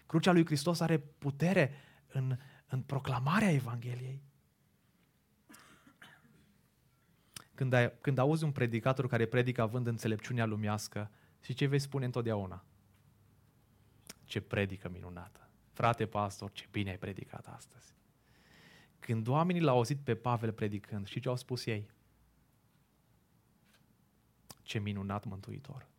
[0.06, 1.72] Crucea lui Hristos are putere
[2.06, 4.22] în, în proclamarea Evangheliei.
[7.54, 12.04] Când, ai, când auzi un predicator care predică având înțelepciunea lumească, și ce vei spune
[12.04, 12.64] întotdeauna?
[14.24, 15.48] Ce predică minunată!
[15.72, 17.94] Frate pastor, ce bine ai predicat astăzi!
[18.98, 21.90] Când oamenii l-au auzit pe Pavel predicând, și ce au spus ei?
[24.62, 25.92] Ce minunat mântuitor!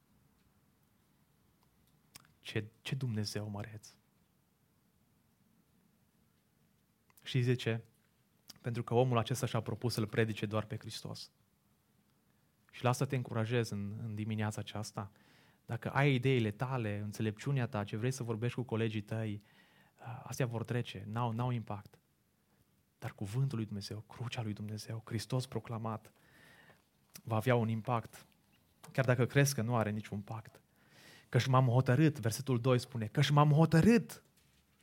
[2.46, 3.94] Ce, ce Dumnezeu măreț!
[7.24, 7.84] Și zice,
[8.62, 11.32] pentru că omul acesta și-a propus să-L predice doar pe Hristos.
[12.72, 15.12] Și lasă să te încurajez în, în dimineața aceasta.
[15.66, 19.44] Dacă ai ideile tale, înțelepciunea ta, ce vrei să vorbești cu colegii tăi,
[20.24, 22.00] astea vor trece, n-au, n-au impact.
[23.00, 26.12] Dar cuvântul lui Dumnezeu, crucea lui Dumnezeu, Hristos proclamat,
[27.24, 28.26] va avea un impact.
[28.92, 30.60] Chiar dacă crezi că nu are niciun impact.
[31.36, 34.24] Că și m-am hotărât, versetul 2 spune, că și m-am hotărât.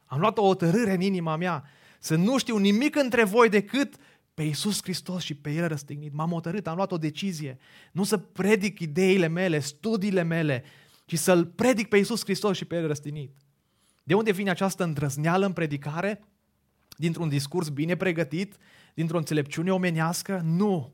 [0.05, 1.65] Am luat o hotărâre în inima mea
[1.99, 3.95] să nu știu nimic între voi decât
[4.35, 6.13] pe Iisus Hristos și pe El răstignit.
[6.13, 7.59] M-am hotărât, am luat o decizie.
[7.93, 10.65] Nu să predic ideile mele, studiile mele,
[11.05, 13.31] ci să-L predic pe Iisus Hristos și pe El răstignit.
[14.03, 16.21] De unde vine această îndrăzneală în predicare?
[16.97, 18.57] Dintr-un discurs bine pregătit?
[18.95, 20.41] Dintr-o înțelepciune omenească?
[20.45, 20.93] Nu,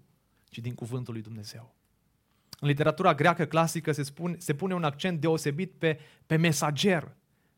[0.49, 1.78] ci din cuvântul lui Dumnezeu.
[2.61, 7.17] În literatura greacă clasică se, spune, se pune un accent deosebit pe, pe mesager,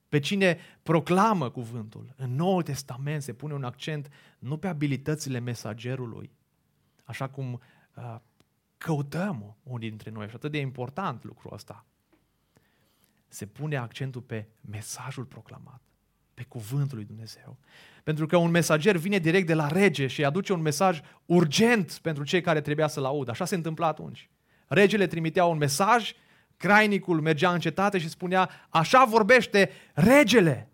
[0.08, 2.14] pe cine proclamă cuvântul.
[2.16, 6.30] În Noul Testament se pune un accent nu pe abilitățile mesagerului,
[7.04, 7.60] așa cum
[7.94, 8.16] uh,
[8.78, 11.86] căutăm unii dintre noi și atât de important lucrul ăsta.
[13.28, 15.80] Se pune accentul pe mesajul proclamat,
[16.34, 17.58] pe cuvântul lui Dumnezeu.
[18.04, 22.24] Pentru că un mesager vine direct de la rege și aduce un mesaj urgent pentru
[22.24, 23.30] cei care trebuia să-l audă.
[23.30, 24.30] Așa se întâmpla atunci.
[24.72, 26.12] Regele trimitea un mesaj
[26.56, 30.70] crainicul mergea în cetate și spunea, așa vorbește regele.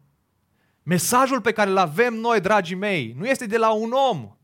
[0.83, 4.37] Mesajul pe care îl avem noi, dragii mei, nu este de la un om,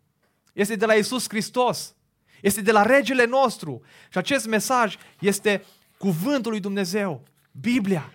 [0.53, 1.97] este de la Isus Hristos,
[2.41, 3.83] este de la regele nostru.
[4.11, 5.65] Și acest mesaj este
[5.99, 7.23] cuvântul lui Dumnezeu,
[7.61, 8.13] Biblia.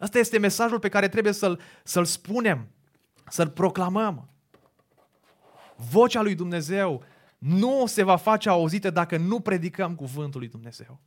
[0.00, 2.68] Ăsta este mesajul pe care trebuie să-l, să-l spunem,
[3.28, 4.28] să-l proclamăm.
[5.76, 7.04] Vocea lui Dumnezeu
[7.38, 11.00] nu se va face auzită dacă nu predicăm cuvântul lui Dumnezeu.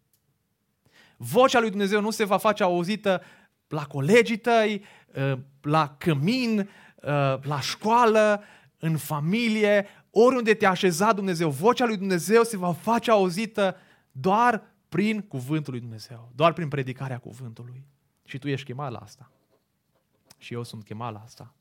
[1.17, 3.21] Vocea lui Dumnezeu nu se va face auzită
[3.67, 4.83] la colegii tăi,
[5.15, 6.69] ă, la cămin,
[7.03, 8.43] ă, la școală,
[8.77, 11.49] în familie, oriunde te-a așezat Dumnezeu.
[11.49, 13.75] Vocea lui Dumnezeu se va face auzită
[14.11, 17.85] doar prin cuvântul lui Dumnezeu, doar prin predicarea cuvântului.
[18.23, 19.31] Și tu ești chemat la asta.
[20.37, 21.53] Și eu sunt chemat la asta.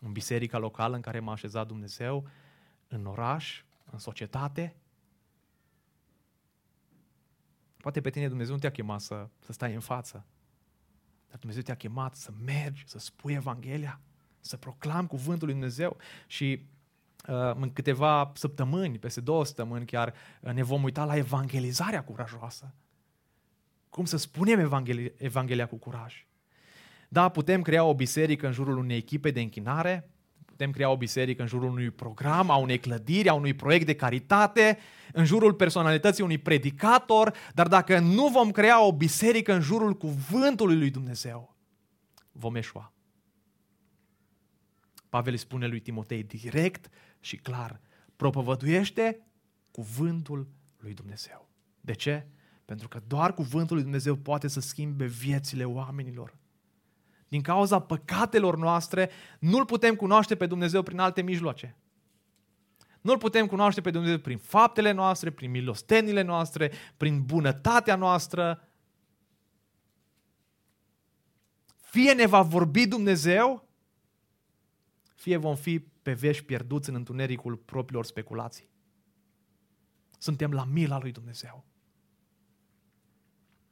[0.00, 2.28] În biserica locală în care m-a așezat Dumnezeu,
[2.88, 4.76] în oraș, în societate.
[7.76, 10.26] Poate pe tine Dumnezeu nu te-a chemat să, să stai în față,
[11.28, 14.00] dar Dumnezeu te-a chemat să mergi, să spui Evanghelia,
[14.40, 15.96] să proclam cuvântul lui Dumnezeu.
[16.26, 16.66] Și
[17.28, 22.74] uh, în câteva săptămâni, peste două săptămâni chiar, uh, ne vom uita la evangelizarea curajoasă.
[23.90, 26.26] Cum să spunem Evanghelia, Evanghelia cu curaj.
[27.08, 30.10] Da, putem crea o biserică în jurul unei echipe de închinare,
[30.58, 33.94] putem crea o biserică în jurul unui program, a unei clădiri, a unui proiect de
[33.94, 34.78] caritate,
[35.12, 40.76] în jurul personalității unui predicator, dar dacă nu vom crea o biserică în jurul cuvântului
[40.76, 41.56] lui Dumnezeu,
[42.32, 42.92] vom eșua.
[45.08, 46.88] Pavel îi spune lui Timotei direct
[47.20, 47.80] și clar,
[48.16, 49.26] propovăduiește
[49.70, 51.48] cuvântul lui Dumnezeu.
[51.80, 52.26] De ce?
[52.64, 56.37] Pentru că doar cuvântul lui Dumnezeu poate să schimbe viețile oamenilor.
[57.28, 61.76] Din cauza păcatelor noastre, nu-L putem cunoaște pe Dumnezeu prin alte mijloace.
[63.00, 68.68] Nu-L putem cunoaște pe Dumnezeu prin faptele noastre, prin milostenile noastre, prin bunătatea noastră.
[71.76, 73.68] Fie ne va vorbi Dumnezeu,
[75.14, 78.70] fie vom fi pe vești pierduți în întunericul propriilor speculații.
[80.18, 81.64] Suntem la mila lui Dumnezeu.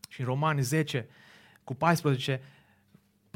[0.09, 1.09] Și în Romani 10,
[1.65, 2.43] cu 14,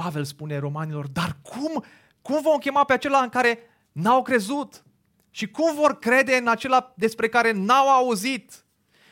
[0.02, 1.84] Pavel spune romanilor, dar cum,
[2.22, 3.58] cum vom chema pe acela în care
[3.92, 4.84] n-au crezut?
[5.30, 8.64] Și cum vor crede în acela despre care n-au auzit?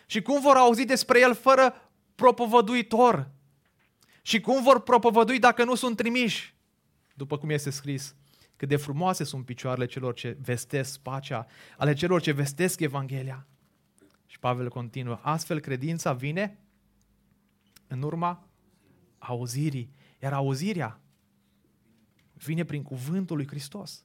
[0.06, 1.74] Și cum vor auzi despre el fără
[2.14, 3.30] propovăduitor?
[4.22, 6.54] Și cum vor propovădui dacă nu sunt trimiși?
[7.14, 8.14] După cum este scris,
[8.56, 11.46] cât de frumoase sunt picioarele celor ce vestesc pacea,
[11.76, 13.46] ale celor ce vestesc Evanghelia.
[14.26, 16.58] Și Pavel continuă, astfel credința vine
[17.86, 18.48] în urma
[19.18, 19.96] auzirii.
[20.22, 21.00] Iar auzirea
[22.32, 24.04] vine prin cuvântul lui Hristos.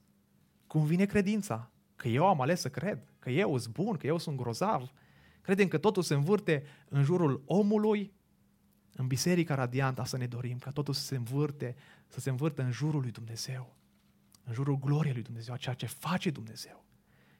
[0.66, 1.70] Cum vine credința?
[1.96, 4.92] Că eu am ales să cred, că eu sunt bun, că eu sunt grozav.
[5.40, 8.12] Credem că totul se învârte în jurul omului,
[8.92, 12.70] în biserica radiantă să ne dorim, ca totul să se învârte, să se învârte în
[12.70, 13.76] jurul lui Dumnezeu,
[14.44, 16.84] în jurul gloriei lui Dumnezeu, a ceea ce face Dumnezeu.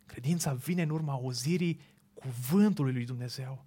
[0.06, 1.80] Credința vine în urma auzirii
[2.14, 3.64] cuvântului lui Dumnezeu.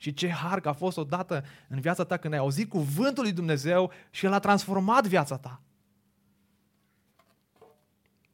[0.00, 3.32] Și ce har că a fost odată în viața ta când ai auzit cuvântul lui
[3.32, 5.62] Dumnezeu și El a transformat viața ta.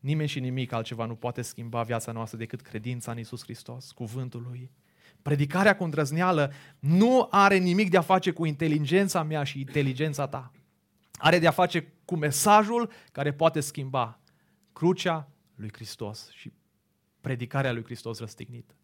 [0.01, 4.43] Nimeni și nimic altceva nu poate schimba viața noastră decât credința în Isus Hristos, cuvântul
[4.49, 4.71] Lui.
[5.23, 10.53] Predicarea cu îndrăzneală nu are nimic de a face cu inteligența mea și inteligența ta.
[11.13, 14.21] Are de a face cu mesajul care poate schimba
[14.73, 16.53] crucea lui Hristos și
[17.21, 18.75] predicarea lui Hristos răstignit.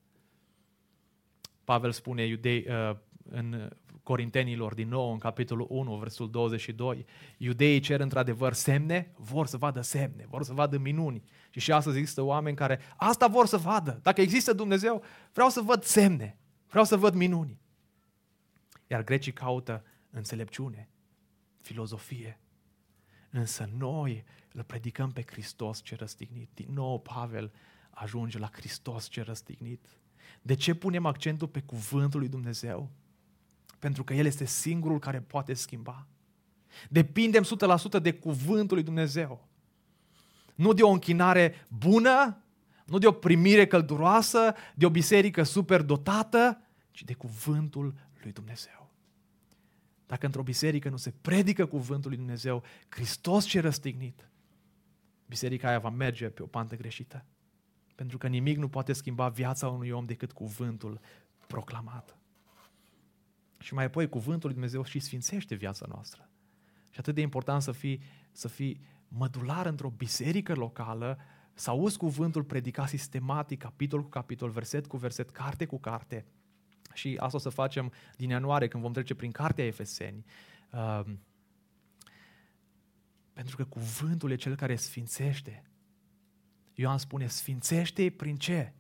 [1.65, 2.97] Pavel spune iudei, uh,
[3.31, 3.71] în
[4.03, 9.81] Corintenilor din nou, în capitolul 1, versul 22, iudeii cer într-adevăr semne, vor să vadă
[9.81, 11.23] semne, vor să vadă minuni.
[11.51, 13.99] Și și astăzi există oameni care asta vor să vadă.
[14.03, 17.61] Dacă există Dumnezeu, vreau să văd semne, vreau să văd minuni.
[18.87, 20.89] Iar grecii caută înțelepciune,
[21.61, 22.41] filozofie.
[23.31, 26.51] Însă noi îl predicăm pe Hristos ce răstignit.
[26.55, 27.53] Din nou Pavel
[27.91, 29.87] ajunge la Hristos ce răstignit.
[30.43, 32.91] De ce punem accentul pe cuvântul lui Dumnezeu?
[33.79, 36.07] Pentru că El este singurul care poate schimba.
[36.89, 37.45] Depindem
[37.99, 39.49] 100% de cuvântul lui Dumnezeu.
[40.55, 42.43] Nu de o închinare bună,
[42.85, 48.91] nu de o primire călduroasă, de o biserică super dotată, ci de cuvântul lui Dumnezeu.
[50.07, 54.29] Dacă într-o biserică nu se predică cuvântul lui Dumnezeu, Hristos ce răstignit,
[55.27, 57.25] biserica aia va merge pe o pantă greșită.
[57.95, 61.01] Pentru că nimic nu poate schimba viața unui om decât cuvântul
[61.47, 62.17] proclamat.
[63.59, 66.29] Și mai apoi cuvântul lui Dumnezeu și sfințește viața noastră.
[66.91, 68.03] Și atât de important să fii,
[68.33, 71.19] să fii mădular într-o biserică locală,
[71.55, 76.27] să auzi cuvântul predicat sistematic, capitol cu capitol, verset cu verset, carte cu carte.
[76.93, 80.25] Și asta o să facem din ianuarie, când vom trece prin cartea Efeseni.
[80.73, 81.05] Uh,
[83.33, 85.63] pentru că cuvântul e cel care sfințește.
[86.83, 88.73] Ioan spune, sfințește prin ce?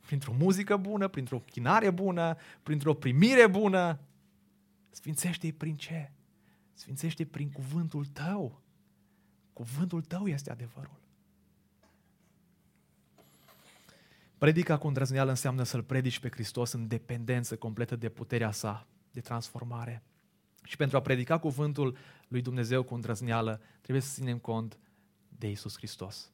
[0.00, 4.00] Printr-o muzică bună, printr-o chinare bună, printr-o primire bună.
[4.90, 6.12] Sfințește-i prin ce?
[6.74, 8.62] Sfințește prin cuvântul tău.
[9.52, 11.00] Cuvântul tău este adevărul.
[14.38, 19.20] Predica cu îndrăzneală înseamnă să-L predici pe Hristos în dependență completă de puterea sa, de
[19.20, 20.02] transformare.
[20.62, 21.96] Și pentru a predica cuvântul
[22.28, 24.78] lui Dumnezeu cu îndrăzneală, trebuie să ținem cont
[25.28, 26.32] de Isus Hristos.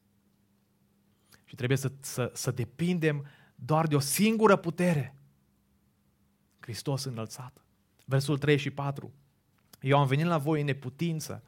[1.44, 5.16] Și trebuie să, să, să depindem doar de o singură putere.
[6.61, 7.64] Hristos înălțat.
[8.04, 9.12] Versul 3 și 4.
[9.80, 11.42] Eu am venit la voi în neputință,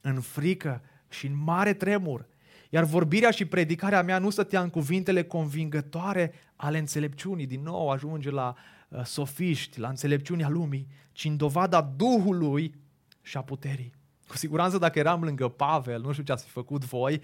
[0.00, 2.26] în frică și în mare tremur.
[2.70, 7.46] Iar vorbirea și predicarea mea nu stătea în cuvintele convingătoare ale înțelepciunii.
[7.46, 8.54] Din nou ajunge la
[8.88, 12.74] uh, sofiști, la înțelepciunea lumii, ci în dovada Duhului
[13.22, 13.92] și a puterii.
[14.26, 17.20] Cu siguranță dacă eram lângă Pavel, nu știu ce ați fi făcut voi,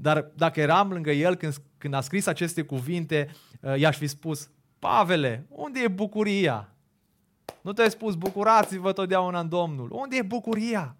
[0.00, 3.30] dar dacă eram lângă el când, când a scris aceste cuvinte,
[3.60, 6.74] uh, i-aș fi spus, Pavele, unde e bucuria?
[7.60, 9.92] Nu te-ai spus, bucurați-vă totdeauna în Domnul.
[9.92, 10.96] Unde e bucuria?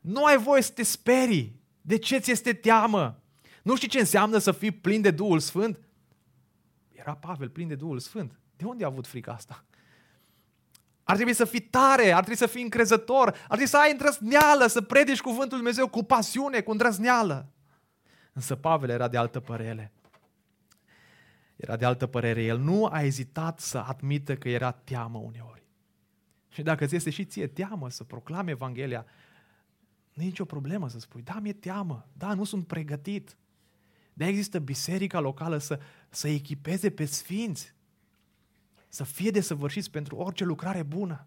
[0.00, 1.60] Nu ai voie să te sperii.
[1.80, 3.22] De ce ți este teamă?
[3.62, 5.80] Nu știi ce înseamnă să fii plin de Duhul Sfânt?
[6.92, 8.38] Era Pavel plin de Duhul Sfânt.
[8.56, 9.64] De unde a avut frica asta?
[11.04, 14.66] Ar trebui să fii tare, ar trebui să fii încrezător, ar trebui să ai îndrăzneală,
[14.66, 17.48] să predici cuvântul Lui Dumnezeu cu pasiune, cu îndrăzneală.
[18.40, 19.92] Însă Pavel era de altă părere.
[21.56, 22.42] Era de altă părere.
[22.42, 25.62] El nu a ezitat să admită că era teamă uneori.
[26.48, 29.06] Și dacă ți este și ție teamă să proclame Evanghelia,
[30.12, 33.36] nu e nicio problemă să spui, da, mi-e teamă, da, nu sunt pregătit.
[34.12, 37.74] De există biserica locală să, să echipeze pe sfinți,
[38.88, 41.26] să fie desăvârșiți pentru orice lucrare bună.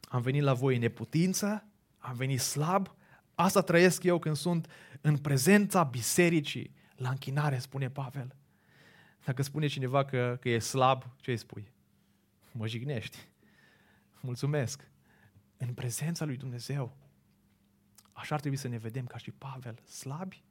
[0.00, 1.66] Am venit la voi în neputință,
[1.98, 2.96] am venit slab,
[3.42, 8.36] asta trăiesc eu când sunt în prezența bisericii, la închinare, spune Pavel.
[9.24, 11.72] Dacă spune cineva că, că e slab, ce îi spui?
[12.52, 13.18] Mă jignești.
[14.20, 14.90] Mulțumesc.
[15.56, 16.96] În prezența lui Dumnezeu.
[18.12, 20.44] Așa ar trebui să ne vedem ca și Pavel, slabi,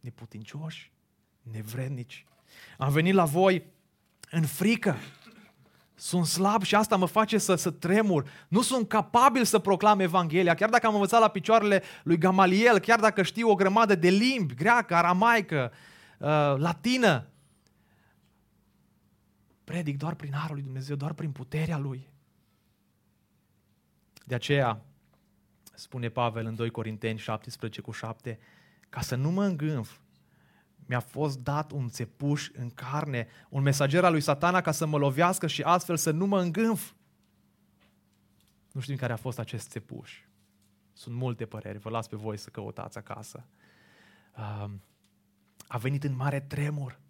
[0.00, 0.92] neputincioși,
[1.42, 2.26] nevrednici.
[2.78, 3.66] Am venit la voi
[4.30, 4.96] în frică.
[5.94, 8.30] Sunt slab și asta mă face să, să tremur.
[8.48, 13.00] Nu sunt capabil să proclam Evanghelia, chiar dacă am învățat la picioarele lui Gamaliel, chiar
[13.00, 15.72] dacă știu o grămadă de limbi, greacă, aramaică,
[16.18, 17.26] uh, latină.
[19.64, 22.10] Predic doar prin harul lui Dumnezeu, doar prin puterea lui.
[24.24, 24.84] De aceea,
[25.74, 28.38] spune Pavel în 2 Corinteni 17 cu 7,
[28.88, 29.98] ca să nu mă îngânf,
[30.86, 34.98] mi-a fost dat un țepuș în carne, un mesager al lui satana ca să mă
[34.98, 36.92] lovească și astfel să nu mă îngânf.
[38.72, 40.20] Nu știm care a fost acest țepuș.
[40.92, 43.46] Sunt multe păreri, vă las pe voi să căutați acasă.
[45.66, 47.00] A venit în mare tremur.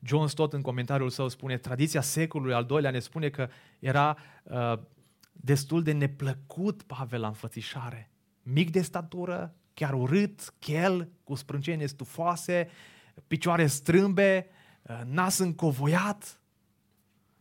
[0.00, 3.48] John Stott în comentariul său spune, tradiția secolului al doilea ne spune că
[3.78, 4.16] era
[5.32, 8.10] destul de neplăcut Pavel la înfățișare.
[8.42, 12.68] Mic de statură, chiar urât, chel, cu sprâncene stufoase,
[13.26, 14.46] picioare strâmbe,
[14.82, 16.40] uh, nas încovoiat.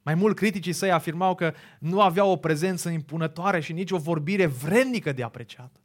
[0.01, 4.45] Mai mult, criticii săi afirmau că nu avea o prezență impunătoare și nici o vorbire
[4.45, 5.75] vrednică de apreciat.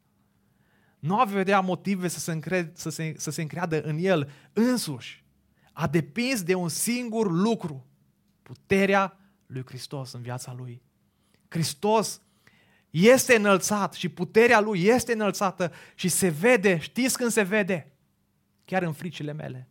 [0.98, 5.24] Nu avea motive să se, încred, să, se, să se încreadă în el însuși.
[5.72, 7.87] A depins de un singur lucru,
[8.42, 10.82] puterea lui Hristos în viața lui.
[11.48, 12.20] Hristos
[13.04, 17.92] este înălțat și puterea Lui este înălțată și se vede, știți când se vede?
[18.64, 19.68] Chiar în fricile mele.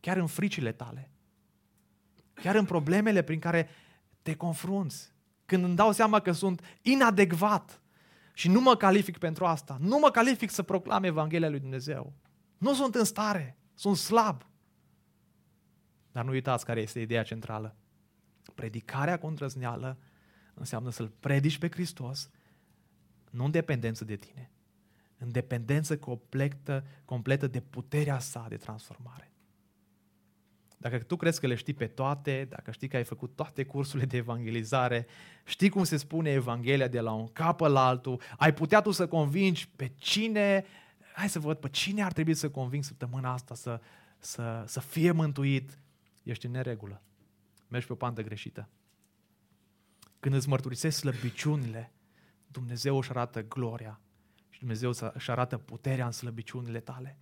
[0.00, 1.10] Chiar în fricile tale.
[2.34, 3.68] Chiar în problemele prin care
[4.22, 5.14] te confrunți.
[5.46, 7.82] Când îmi dau seama că sunt inadecvat
[8.34, 9.76] și nu mă calific pentru asta.
[9.80, 12.12] Nu mă calific să proclam Evanghelia lui Dumnezeu.
[12.58, 13.56] Nu sunt în stare.
[13.74, 14.46] Sunt slab.
[16.12, 17.76] Dar nu uitați care este ideea centrală.
[18.54, 19.98] Predicarea cu îndrăzneală
[20.54, 22.30] înseamnă să-L predici pe Hristos,
[23.30, 24.50] nu în dependență de tine,
[25.18, 29.32] în dependență completă, completă de puterea sa de transformare.
[30.82, 34.06] Dacă tu crezi că le știi pe toate, dacă știi că ai făcut toate cursurile
[34.06, 35.06] de evangelizare,
[35.44, 39.08] știi cum se spune Evanghelia de la un cap la altul, ai putea tu să
[39.08, 40.64] convingi pe cine,
[41.14, 43.80] hai să văd, pe cine ar trebui să conving săptămâna asta să,
[44.18, 45.78] să, să fie mântuit,
[46.22, 47.02] ești în neregulă.
[47.68, 48.68] Mergi pe o pantă greșită.
[50.22, 51.92] Când îți mărturisești slăbiciunile,
[52.46, 54.00] Dumnezeu își arată gloria
[54.48, 57.18] și Dumnezeu își arată puterea în slăbiciunile tale.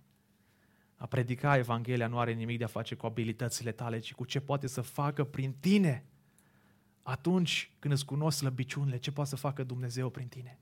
[0.95, 4.39] A predica Evanghelia nu are nimic de a face cu abilitățile tale, ci cu ce
[4.39, 6.05] poate să facă prin tine.
[7.01, 10.59] Atunci când îți cunoști slăbiciunile, ce poate să facă Dumnezeu prin tine?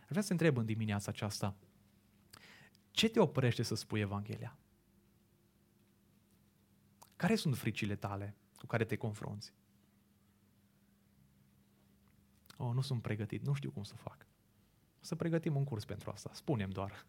[0.00, 1.56] Ar vrea să întreb în dimineața aceasta,
[2.90, 4.56] ce te oprește să spui Evanghelia?
[7.16, 9.52] Care sunt fricile tale cu care te confrunți?
[12.62, 14.26] Oh, nu sunt pregătit, nu știu cum să fac.
[15.00, 17.06] Să pregătim un curs pentru asta, spunem doar.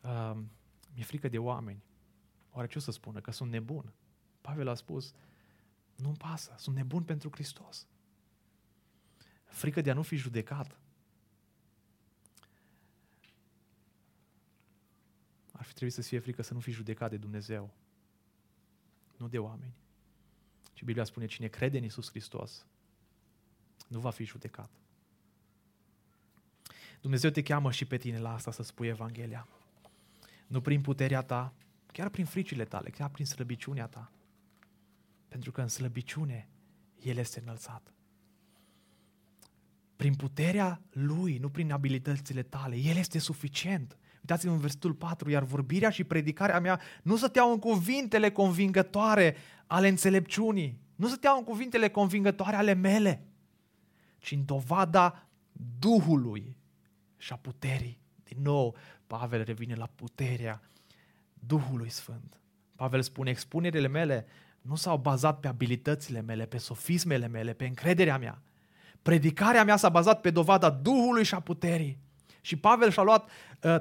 [0.00, 0.36] Uh,
[0.94, 1.82] mi-e frică de oameni.
[2.50, 3.20] Oare ce o să spună?
[3.20, 3.92] Că sunt nebun.
[4.40, 5.14] Pavel a spus,
[5.96, 7.86] nu-mi pasă, sunt nebun pentru Hristos.
[9.44, 10.80] Frică de a nu fi judecat.
[15.52, 17.74] Ar fi trebuit să fie frică să nu fi judecat de Dumnezeu,
[19.16, 19.74] nu de oameni.
[20.72, 22.66] Și Biblia spune, cine crede în Isus Hristos,
[23.86, 24.70] nu va fi judecat.
[27.00, 29.48] Dumnezeu te cheamă și pe tine la asta să spui Evanghelia.
[30.46, 31.52] Nu prin puterea ta,
[31.92, 34.10] chiar prin fricile tale, chiar prin slăbiciunea ta.
[35.28, 36.48] Pentru că în slăbiciune
[37.02, 37.92] El este înălțat.
[39.96, 42.76] Prin puterea Lui, nu prin abilitățile tale.
[42.76, 43.98] El este suficient.
[44.20, 49.88] Uitați-vă în versetul 4, iar vorbirea și predicarea mea nu stăteau în cuvintele convingătoare ale
[49.88, 53.25] înțelepciunii, nu stăteau în cuvintele convingătoare ale mele,
[54.18, 55.26] ci în dovada
[55.78, 56.56] Duhului
[57.16, 58.00] și a puterii.
[58.24, 60.60] Din nou, Pavel revine la puterea
[61.34, 62.40] Duhului Sfânt.
[62.76, 64.26] Pavel spune, expunerile mele
[64.60, 68.42] nu s-au bazat pe abilitățile mele, pe sofismele mele, pe încrederea mea.
[69.02, 71.98] Predicarea mea s-a bazat pe dovada Duhului și a puterii.
[72.40, 73.30] Și Pavel și-a luat
[73.62, 73.76] uh,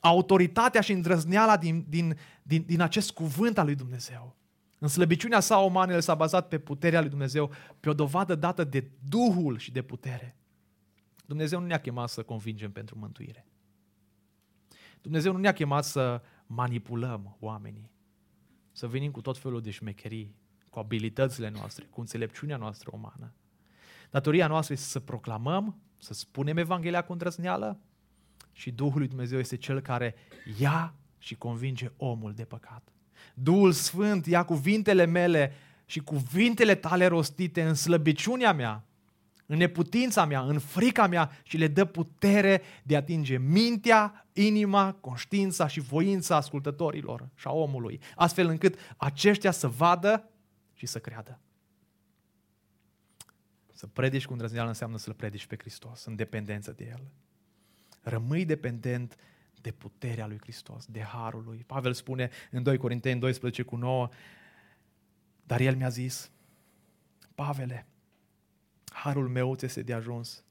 [0.00, 4.36] autoritatea și îndrăzneala din, din, din, din acest cuvânt al lui Dumnezeu.
[4.82, 8.64] În slăbiciunea sa umană, el s-a bazat pe puterea lui Dumnezeu, pe o dovadă dată
[8.64, 10.36] de Duhul și de putere.
[11.26, 13.46] Dumnezeu nu ne-a chemat să convingem pentru mântuire.
[15.00, 17.90] Dumnezeu nu ne-a chemat să manipulăm oamenii,
[18.72, 20.34] să venim cu tot felul de șmecherii,
[20.70, 23.34] cu abilitățile noastre, cu înțelepciunea noastră umană.
[24.10, 27.80] Datoria noastră este să proclamăm, să spunem Evanghelia cu îndrăzneală
[28.52, 30.14] și Duhul lui Dumnezeu este cel care
[30.58, 32.91] ia și convinge omul de păcat.
[33.34, 35.52] Duhul Sfânt ia cuvintele mele
[35.86, 38.84] și cuvintele tale rostite în slăbiciunea mea,
[39.46, 44.92] în neputința mea, în frica mea și le dă putere de a atinge mintea, inima,
[44.92, 50.30] conștiința și voința ascultătorilor și a omului, astfel încât aceștia să vadă
[50.74, 51.40] și să creadă.
[53.72, 57.02] Să predici cu îndrăzneală înseamnă să-L predici pe Hristos, în dependență de El.
[58.00, 59.16] Rămâi dependent
[59.62, 61.64] de puterea lui Hristos, de harul lui.
[61.66, 64.08] Pavel spune în 2 Corinteni 12 cu 9,
[65.46, 66.30] dar el mi-a zis,
[67.34, 67.86] Pavele,
[68.92, 70.44] harul meu ți este de ajuns,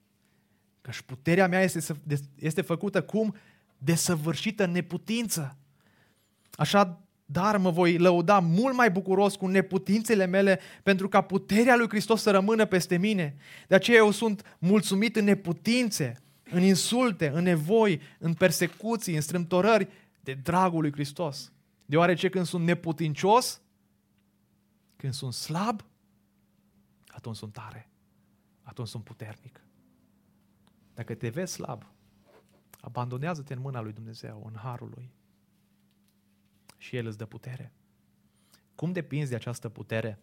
[0.90, 1.96] și puterea mea este,
[2.36, 3.36] este făcută cum?
[3.78, 5.58] Desăvârșită neputință.
[6.52, 11.90] Așa dar mă voi lăuda mult mai bucuros cu neputințele mele pentru ca puterea lui
[11.90, 13.36] Hristos să rămână peste mine.
[13.68, 16.22] De aceea eu sunt mulțumit în neputințe,
[16.52, 19.88] în insulte, în nevoi, în persecuții, în strâmtorări,
[20.20, 21.52] de dragul lui Hristos.
[21.86, 23.62] Deoarece când sunt neputincios,
[24.96, 25.86] când sunt slab,
[27.08, 27.90] atunci sunt tare,
[28.62, 29.62] atunci sunt puternic.
[30.94, 31.86] Dacă te vezi slab,
[32.82, 35.12] abandonează-te în mâna lui Dumnezeu, în harul lui.
[36.78, 37.74] Și El îți dă putere.
[38.76, 40.20] Cum depinzi de această putere?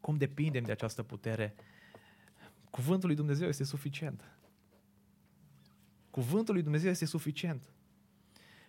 [0.00, 1.54] Cum depindem de această putere?
[2.70, 4.24] Cuvântul lui Dumnezeu este suficient.
[6.14, 7.72] Cuvântul lui Dumnezeu este suficient.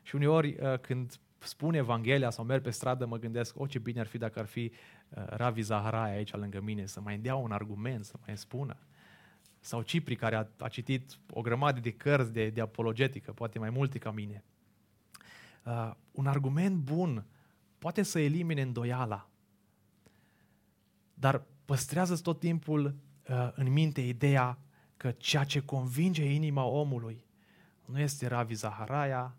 [0.01, 3.99] Și uneori uh, când spun Evanghelia sau merg pe stradă, mă gândesc, o, ce bine
[3.99, 4.71] ar fi dacă ar fi
[5.09, 8.77] uh, Ravi Zaharai aici lângă mine, să mai dea un argument, să mai spună.
[9.59, 13.69] Sau Cipri, care a, a citit o grămadă de cărți de, de apologetică, poate mai
[13.69, 14.43] multe ca mine.
[15.63, 17.25] Uh, un argument bun
[17.77, 19.29] poate să elimine îndoiala,
[21.13, 22.85] dar păstrează tot timpul
[23.29, 24.59] uh, în minte ideea
[24.97, 27.24] că ceea ce convinge inima omului
[27.85, 29.37] nu este Ravi Zaharaia,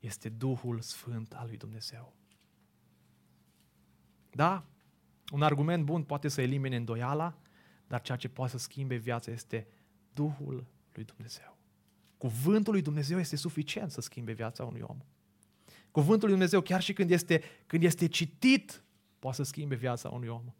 [0.00, 2.14] este Duhul Sfânt al lui Dumnezeu.
[4.30, 4.64] Da,
[5.32, 7.38] un argument bun poate să elimine îndoiala,
[7.86, 9.66] dar ceea ce poate să schimbe viața este
[10.12, 11.56] Duhul lui Dumnezeu.
[12.18, 14.98] Cuvântul lui Dumnezeu este suficient să schimbe viața unui om.
[15.90, 18.84] Cuvântul lui Dumnezeu, chiar și când este, când este citit,
[19.18, 20.52] poate să schimbe viața unui om.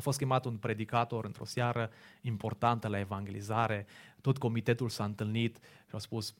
[0.00, 1.90] A fost chemat un predicator într-o seară
[2.20, 3.86] importantă la evangelizare,
[4.20, 6.34] tot comitetul s-a întâlnit și a spus,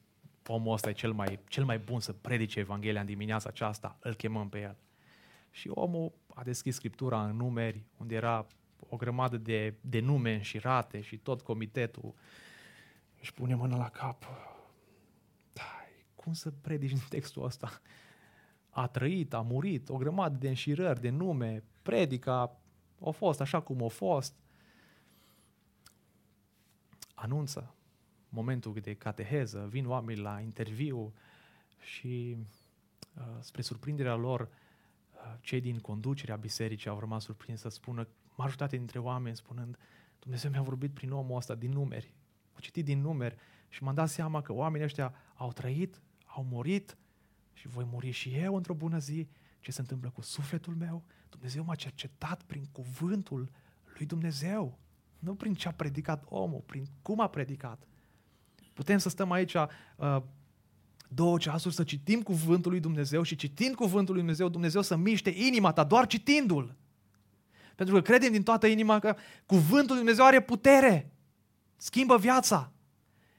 [0.47, 4.15] omul ăsta e cel mai, cel mai bun să predice Evanghelia în dimineața aceasta, îl
[4.15, 4.77] chemăm pe el.
[5.51, 8.47] Și omul a deschis Scriptura în numeri, unde era
[8.89, 12.15] o grămadă de, de nume înșirate și tot comitetul
[13.21, 14.25] își pune mâna la cap.
[15.53, 15.85] Da,
[16.15, 17.81] cum să predici în textul ăsta?
[18.71, 22.60] A trăit, a murit, o grămadă de înșirări, de nume, predica
[23.05, 24.35] a fost așa cum a fost.
[27.15, 27.75] Anunță
[28.29, 31.13] momentul de cateheză, vin oameni la interviu
[31.81, 32.37] și
[33.17, 38.79] uh, spre surprinderea lor, uh, cei din conducerea bisericii au rămas surprinși să spună majoritatea
[38.79, 39.79] dintre oameni spunând,
[40.19, 42.15] Dumnezeu mi-a vorbit prin omul ăsta din numeri.
[42.53, 43.37] Am citit din numeri
[43.69, 46.97] și m-am dat seama că oamenii ăștia au trăit, au murit
[47.53, 49.29] și voi muri și eu într-o bună zi.
[49.61, 51.05] Ce se întâmplă cu sufletul meu?
[51.29, 53.51] Dumnezeu m-a cercetat prin cuvântul
[53.97, 54.79] lui Dumnezeu.
[55.19, 57.83] Nu prin ce a predicat omul, prin cum a predicat.
[58.75, 59.67] Putem să stăm aici uh,
[61.09, 65.31] două ceasuri să citim cuvântul lui Dumnezeu și citind cuvântul lui Dumnezeu, Dumnezeu să miște
[65.31, 66.77] inima ta doar citindu-l.
[67.75, 71.13] Pentru că credem din toată inima că cuvântul lui Dumnezeu are putere.
[71.77, 72.73] Schimbă viața.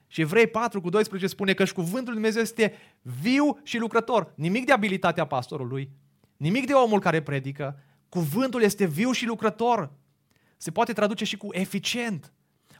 [0.07, 4.33] Și Evrei 4 cu 12 spune că și cuvântul lui Dumnezeu este viu și lucrător.
[4.35, 5.91] Nimic de abilitatea pastorului,
[6.41, 7.79] nimic de omul care predică.
[8.09, 9.91] Cuvântul este viu și lucrător.
[10.57, 12.33] Se poate traduce și cu eficient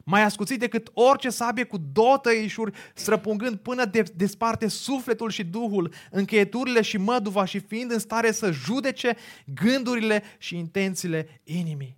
[0.04, 5.92] mai ascuțit decât orice sabie cu două tăișuri, străpungând până de, desparte sufletul și duhul,
[6.10, 9.16] încheieturile și măduva și fiind în stare să judece
[9.54, 11.96] gândurile și intențiile inimii.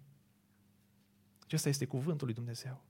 [1.44, 2.82] Acesta este cuvântul lui Dumnezeu.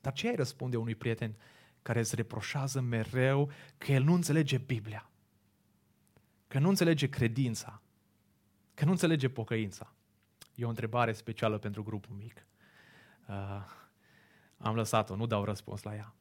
[0.00, 1.34] Dar ce ai răspunde unui prieten
[1.82, 5.09] care îți reproșează mereu că el nu înțelege Biblia?
[6.50, 7.82] Că nu înțelege credința?
[8.74, 9.94] Că nu înțelege pocăința?
[10.54, 12.46] E o întrebare specială pentru grupul mic.
[13.28, 13.34] Uh,
[14.56, 16.14] am lăsat-o, nu dau răspuns la ea.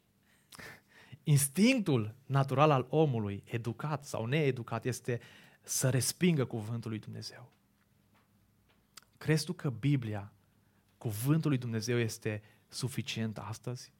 [1.23, 5.19] Instinctul natural al omului, educat sau needucat, este
[5.61, 7.51] să respingă cuvântul lui Dumnezeu.
[9.17, 10.31] Crezi tu că Biblia,
[10.97, 13.93] cuvântul lui Dumnezeu, este suficient astăzi?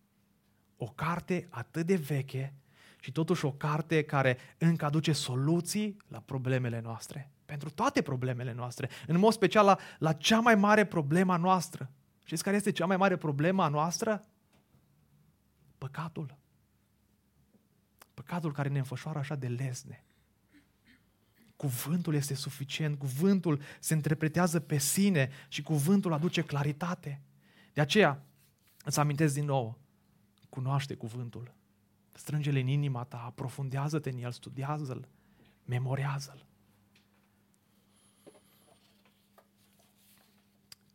[0.78, 2.54] O carte atât de veche
[3.00, 7.32] și totuși o carte care încă aduce soluții la problemele noastre.
[7.46, 8.90] Pentru toate problemele noastre.
[9.08, 11.90] În mod special la, la cea mai mare problemă noastră.
[12.24, 14.26] Știți care este cea mai mare problemă a noastră?
[15.78, 16.38] Păcatul.
[18.14, 20.04] Păcatul care ne înfășoară așa de lesne.
[21.56, 27.22] Cuvântul este suficient, cuvântul se interpretează pe sine și cuvântul aduce claritate.
[27.74, 28.24] De aceea,
[28.84, 29.78] îți amintesc din nou,
[30.50, 31.54] cunoaște cuvântul.
[32.20, 35.08] Strânge-l în inima ta, aprofundează-te în el, studiază-l,
[35.66, 36.46] memorează-l.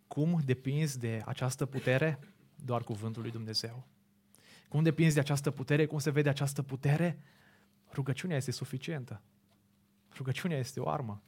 [0.06, 2.18] Cum depinzi de această putere?
[2.64, 3.86] Doar cuvântul lui Dumnezeu.
[4.68, 5.86] Cum depinzi de această putere?
[5.86, 7.18] Cum se vede această putere?
[7.92, 9.20] Rugăciunea este suficientă.
[10.16, 11.22] Rugăciunea este o armă.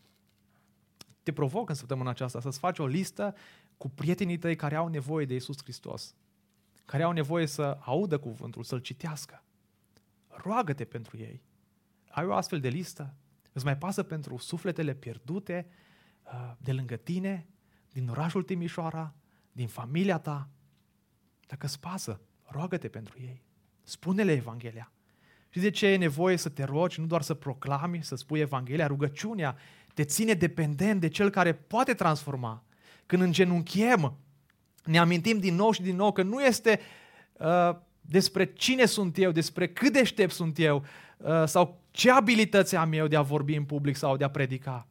[1.23, 3.35] Te provoc în săptămâna aceasta să-ți faci o listă
[3.77, 6.15] cu prietenii tăi care au nevoie de Isus Hristos,
[6.85, 9.41] care au nevoie să audă cuvântul, să-l citească.
[10.37, 11.43] Roagă-te pentru ei.
[12.09, 13.15] Ai o astfel de listă?
[13.53, 15.67] Îți mai pasă pentru sufletele pierdute
[16.25, 17.47] uh, de lângă tine,
[17.93, 19.15] din orașul Timișoara,
[19.53, 20.49] din familia ta?
[21.47, 23.43] Dacă îți pasă, roagă-te pentru ei.
[23.83, 24.93] Spune-le Evanghelia.
[25.49, 28.87] Și de ce e nevoie să te rogi, nu doar să proclami, să spui Evanghelia?
[28.87, 29.57] Rugăciunea
[29.95, 32.65] te ține dependent de cel care poate transforma.
[33.07, 34.17] Când îngenunchem,
[34.85, 36.81] ne amintim din nou și din nou că nu este
[37.33, 37.77] uh,
[38.09, 40.85] despre cine sunt eu, despre cât deștept sunt eu
[41.17, 44.87] uh, sau ce abilități am eu de a vorbi în public sau de a predica.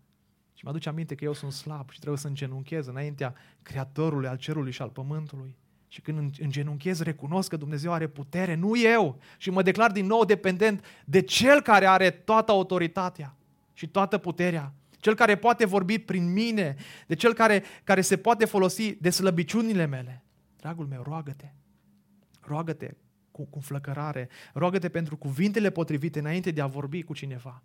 [0.54, 4.38] Și mă aduce aminte că eu sunt slab și trebuie să îngenunchez înaintea Creatorului al
[4.38, 5.56] cerului și al pământului.
[5.88, 9.20] Și când îngenunchez, recunosc că Dumnezeu are putere, nu eu.
[9.38, 13.36] Și mă declar din nou dependent de Cel care are toată autoritatea
[13.74, 14.74] și toată puterea.
[15.00, 16.76] Cel care poate vorbi prin mine,
[17.08, 20.24] de Cel care, care se poate folosi de slăbiciunile mele.
[20.58, 21.52] Dragul meu, roagă-te.
[22.42, 22.94] Roagă-te
[23.36, 24.30] cu, cu flăcărare.
[24.54, 27.64] Roagă-te pentru cuvintele potrivite înainte de a vorbi cu cineva.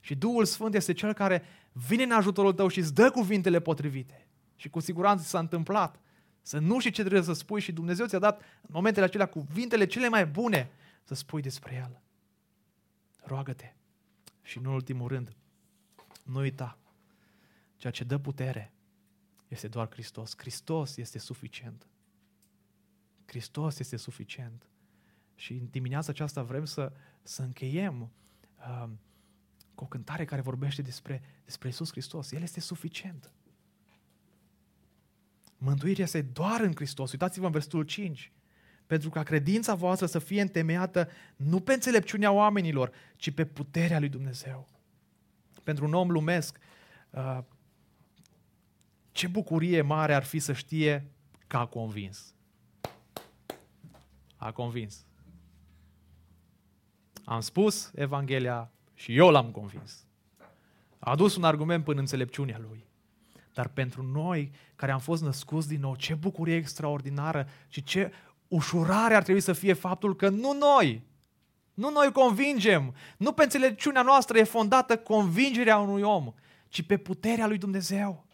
[0.00, 4.26] Și Duhul Sfânt este Cel care vine în ajutorul tău și îți dă cuvintele potrivite.
[4.56, 6.00] Și cu siguranță s-a întâmplat
[6.42, 9.86] să nu știi ce trebuie să spui și Dumnezeu ți-a dat în momentele acelea cuvintele
[9.86, 10.70] cele mai bune
[11.04, 12.00] să spui despre El.
[13.24, 13.72] Roagă-te.
[14.42, 15.36] Și în ultimul rând,
[16.22, 16.78] nu uita,
[17.76, 18.72] ceea ce dă putere
[19.48, 20.34] este doar Hristos.
[20.36, 21.86] Hristos este suficient.
[23.24, 24.66] Hristos este suficient.
[25.42, 28.10] Și în dimineața aceasta vrem să, să încheiem
[28.58, 28.88] uh,
[29.74, 32.32] cu o cântare care vorbește despre, despre Isus Hristos.
[32.32, 33.32] El este suficient.
[35.58, 37.12] Mântuirea este doar în Hristos.
[37.12, 38.32] Uitați-vă în versetul 5.
[38.86, 44.08] Pentru ca credința voastră să fie întemeiată nu pe înțelepciunea oamenilor, ci pe puterea lui
[44.08, 44.68] Dumnezeu.
[45.62, 46.58] Pentru un om lumesc,
[47.10, 47.38] uh,
[49.12, 51.10] ce bucurie mare ar fi să știe
[51.46, 52.34] că a convins.
[54.36, 55.06] A convins.
[57.24, 60.06] Am spus Evanghelia și eu l-am convins.
[60.98, 62.84] A adus un argument până înțelepciunea lui.
[63.54, 68.12] Dar pentru noi care am fost născuți din nou, ce bucurie extraordinară și ce
[68.48, 71.02] ușurare ar trebui să fie faptul că nu noi,
[71.74, 76.32] nu noi convingem, nu pe înțelepciunea noastră e fondată convingerea unui om,
[76.68, 78.26] ci pe puterea lui Dumnezeu.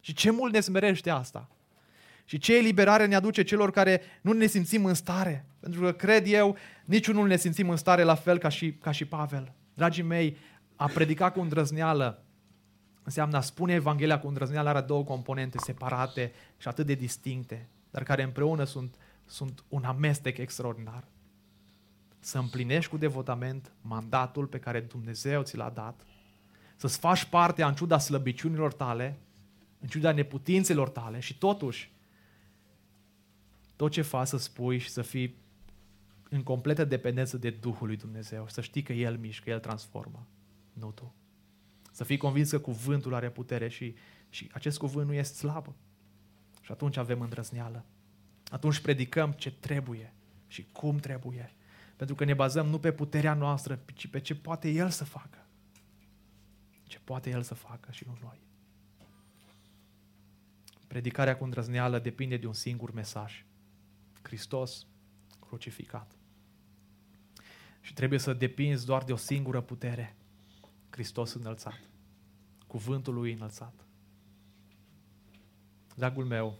[0.00, 1.48] Și ce mult ne smerește asta.
[2.28, 5.46] Și ce eliberare ne aduce celor care nu ne simțim în stare?
[5.60, 8.90] Pentru că cred eu, niciunul nu ne simțim în stare la fel ca și, ca
[8.90, 9.52] și Pavel.
[9.74, 10.36] Dragii mei,
[10.76, 12.24] a predica cu îndrăzneală
[13.02, 18.02] înseamnă a spune Evanghelia cu îndrăzneală are două componente separate și atât de distincte, dar
[18.02, 21.04] care împreună sunt, sunt un amestec extraordinar.
[22.18, 26.06] Să împlinești cu devotament mandatul pe care Dumnezeu ți l-a dat,
[26.76, 29.18] să-ți faci parte în ciuda slăbiciunilor tale,
[29.80, 31.96] în ciuda neputințelor tale și totuși
[33.78, 35.36] tot ce faci să spui și să fii
[36.28, 40.26] în completă dependență de Duhul lui Dumnezeu, să știi că El mișcă, El transformă,
[40.72, 41.14] nu tu.
[41.92, 43.94] Să fii convins că cuvântul are putere și,
[44.28, 45.74] și acest cuvânt nu este slab.
[46.60, 47.84] Și atunci avem îndrăzneală.
[48.50, 50.12] Atunci predicăm ce trebuie
[50.46, 51.54] și cum trebuie.
[51.96, 55.46] Pentru că ne bazăm nu pe puterea noastră, ci pe ce poate El să facă.
[56.82, 58.40] Ce poate El să facă și nu noi.
[60.86, 63.46] Predicarea cu îndrăzneală depinde de un singur mesaj.
[64.28, 64.86] Hristos
[65.40, 66.12] crucificat.
[67.80, 70.16] Și trebuie să depinzi doar de o singură putere.
[70.90, 71.80] Hristos înălțat.
[72.66, 73.84] Cuvântul lui înălțat.
[75.94, 76.58] Dragul meu,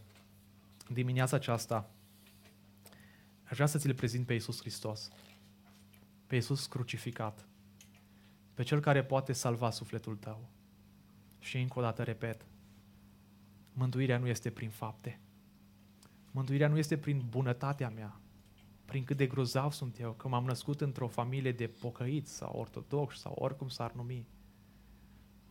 [0.88, 1.90] în dimineața aceasta
[3.44, 5.10] aș vrea să ți-l prezint pe Iisus Hristos.
[6.26, 7.46] Pe Iisus crucificat.
[8.54, 10.48] Pe Cel care poate salva sufletul tău.
[11.38, 12.46] Și încă o dată repet,
[13.72, 15.20] mântuirea nu este prin fapte.
[16.38, 18.20] Mântuirea nu este prin bunătatea mea,
[18.84, 23.20] prin cât de grozav sunt eu, că m-am născut într-o familie de pocăiți sau ortodox
[23.20, 24.26] sau oricum s-ar numi.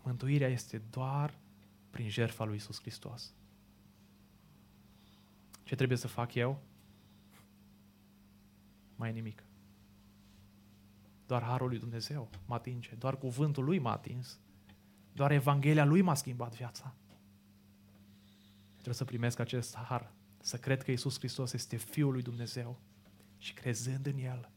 [0.04, 1.38] Mântuirea este doar
[1.90, 3.34] prin jertfa lui Isus Hristos.
[5.64, 6.62] Ce trebuie să fac eu?
[8.96, 9.44] Mai nimic.
[11.26, 14.40] Doar harul lui Dumnezeu mă atinge, doar cuvântul lui m-a atins,
[15.14, 16.96] doar Evanghelia lui m-a schimbat viața.
[18.74, 20.16] Trebuie să primesc acest har,
[20.48, 22.80] să cred că Isus Hristos este Fiul lui Dumnezeu
[23.38, 24.50] și crezând în El,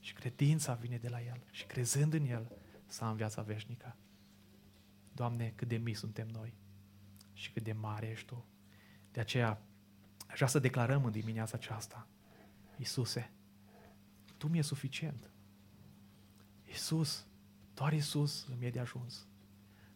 [0.00, 2.52] și credința vine de la El, și crezând în El,
[2.86, 3.96] să am viața veșnică.
[5.12, 6.54] Doamne, cât de mici suntem noi
[7.32, 8.44] și cât de mare ești Tu.
[9.12, 9.62] De aceea,
[10.26, 12.08] aș vrea să declarăm în dimineața aceasta,
[12.76, 13.32] Iisuse,
[14.36, 15.30] Tu mi-e suficient.
[16.64, 17.26] Iisus,
[17.74, 19.26] doar Iisus îmi e de ajuns.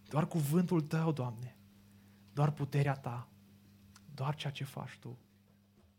[0.08, 1.56] Doar cuvântul Tău, Doamne,
[2.32, 3.31] doar puterea Ta,
[4.14, 5.16] doar ceea ce faci Tu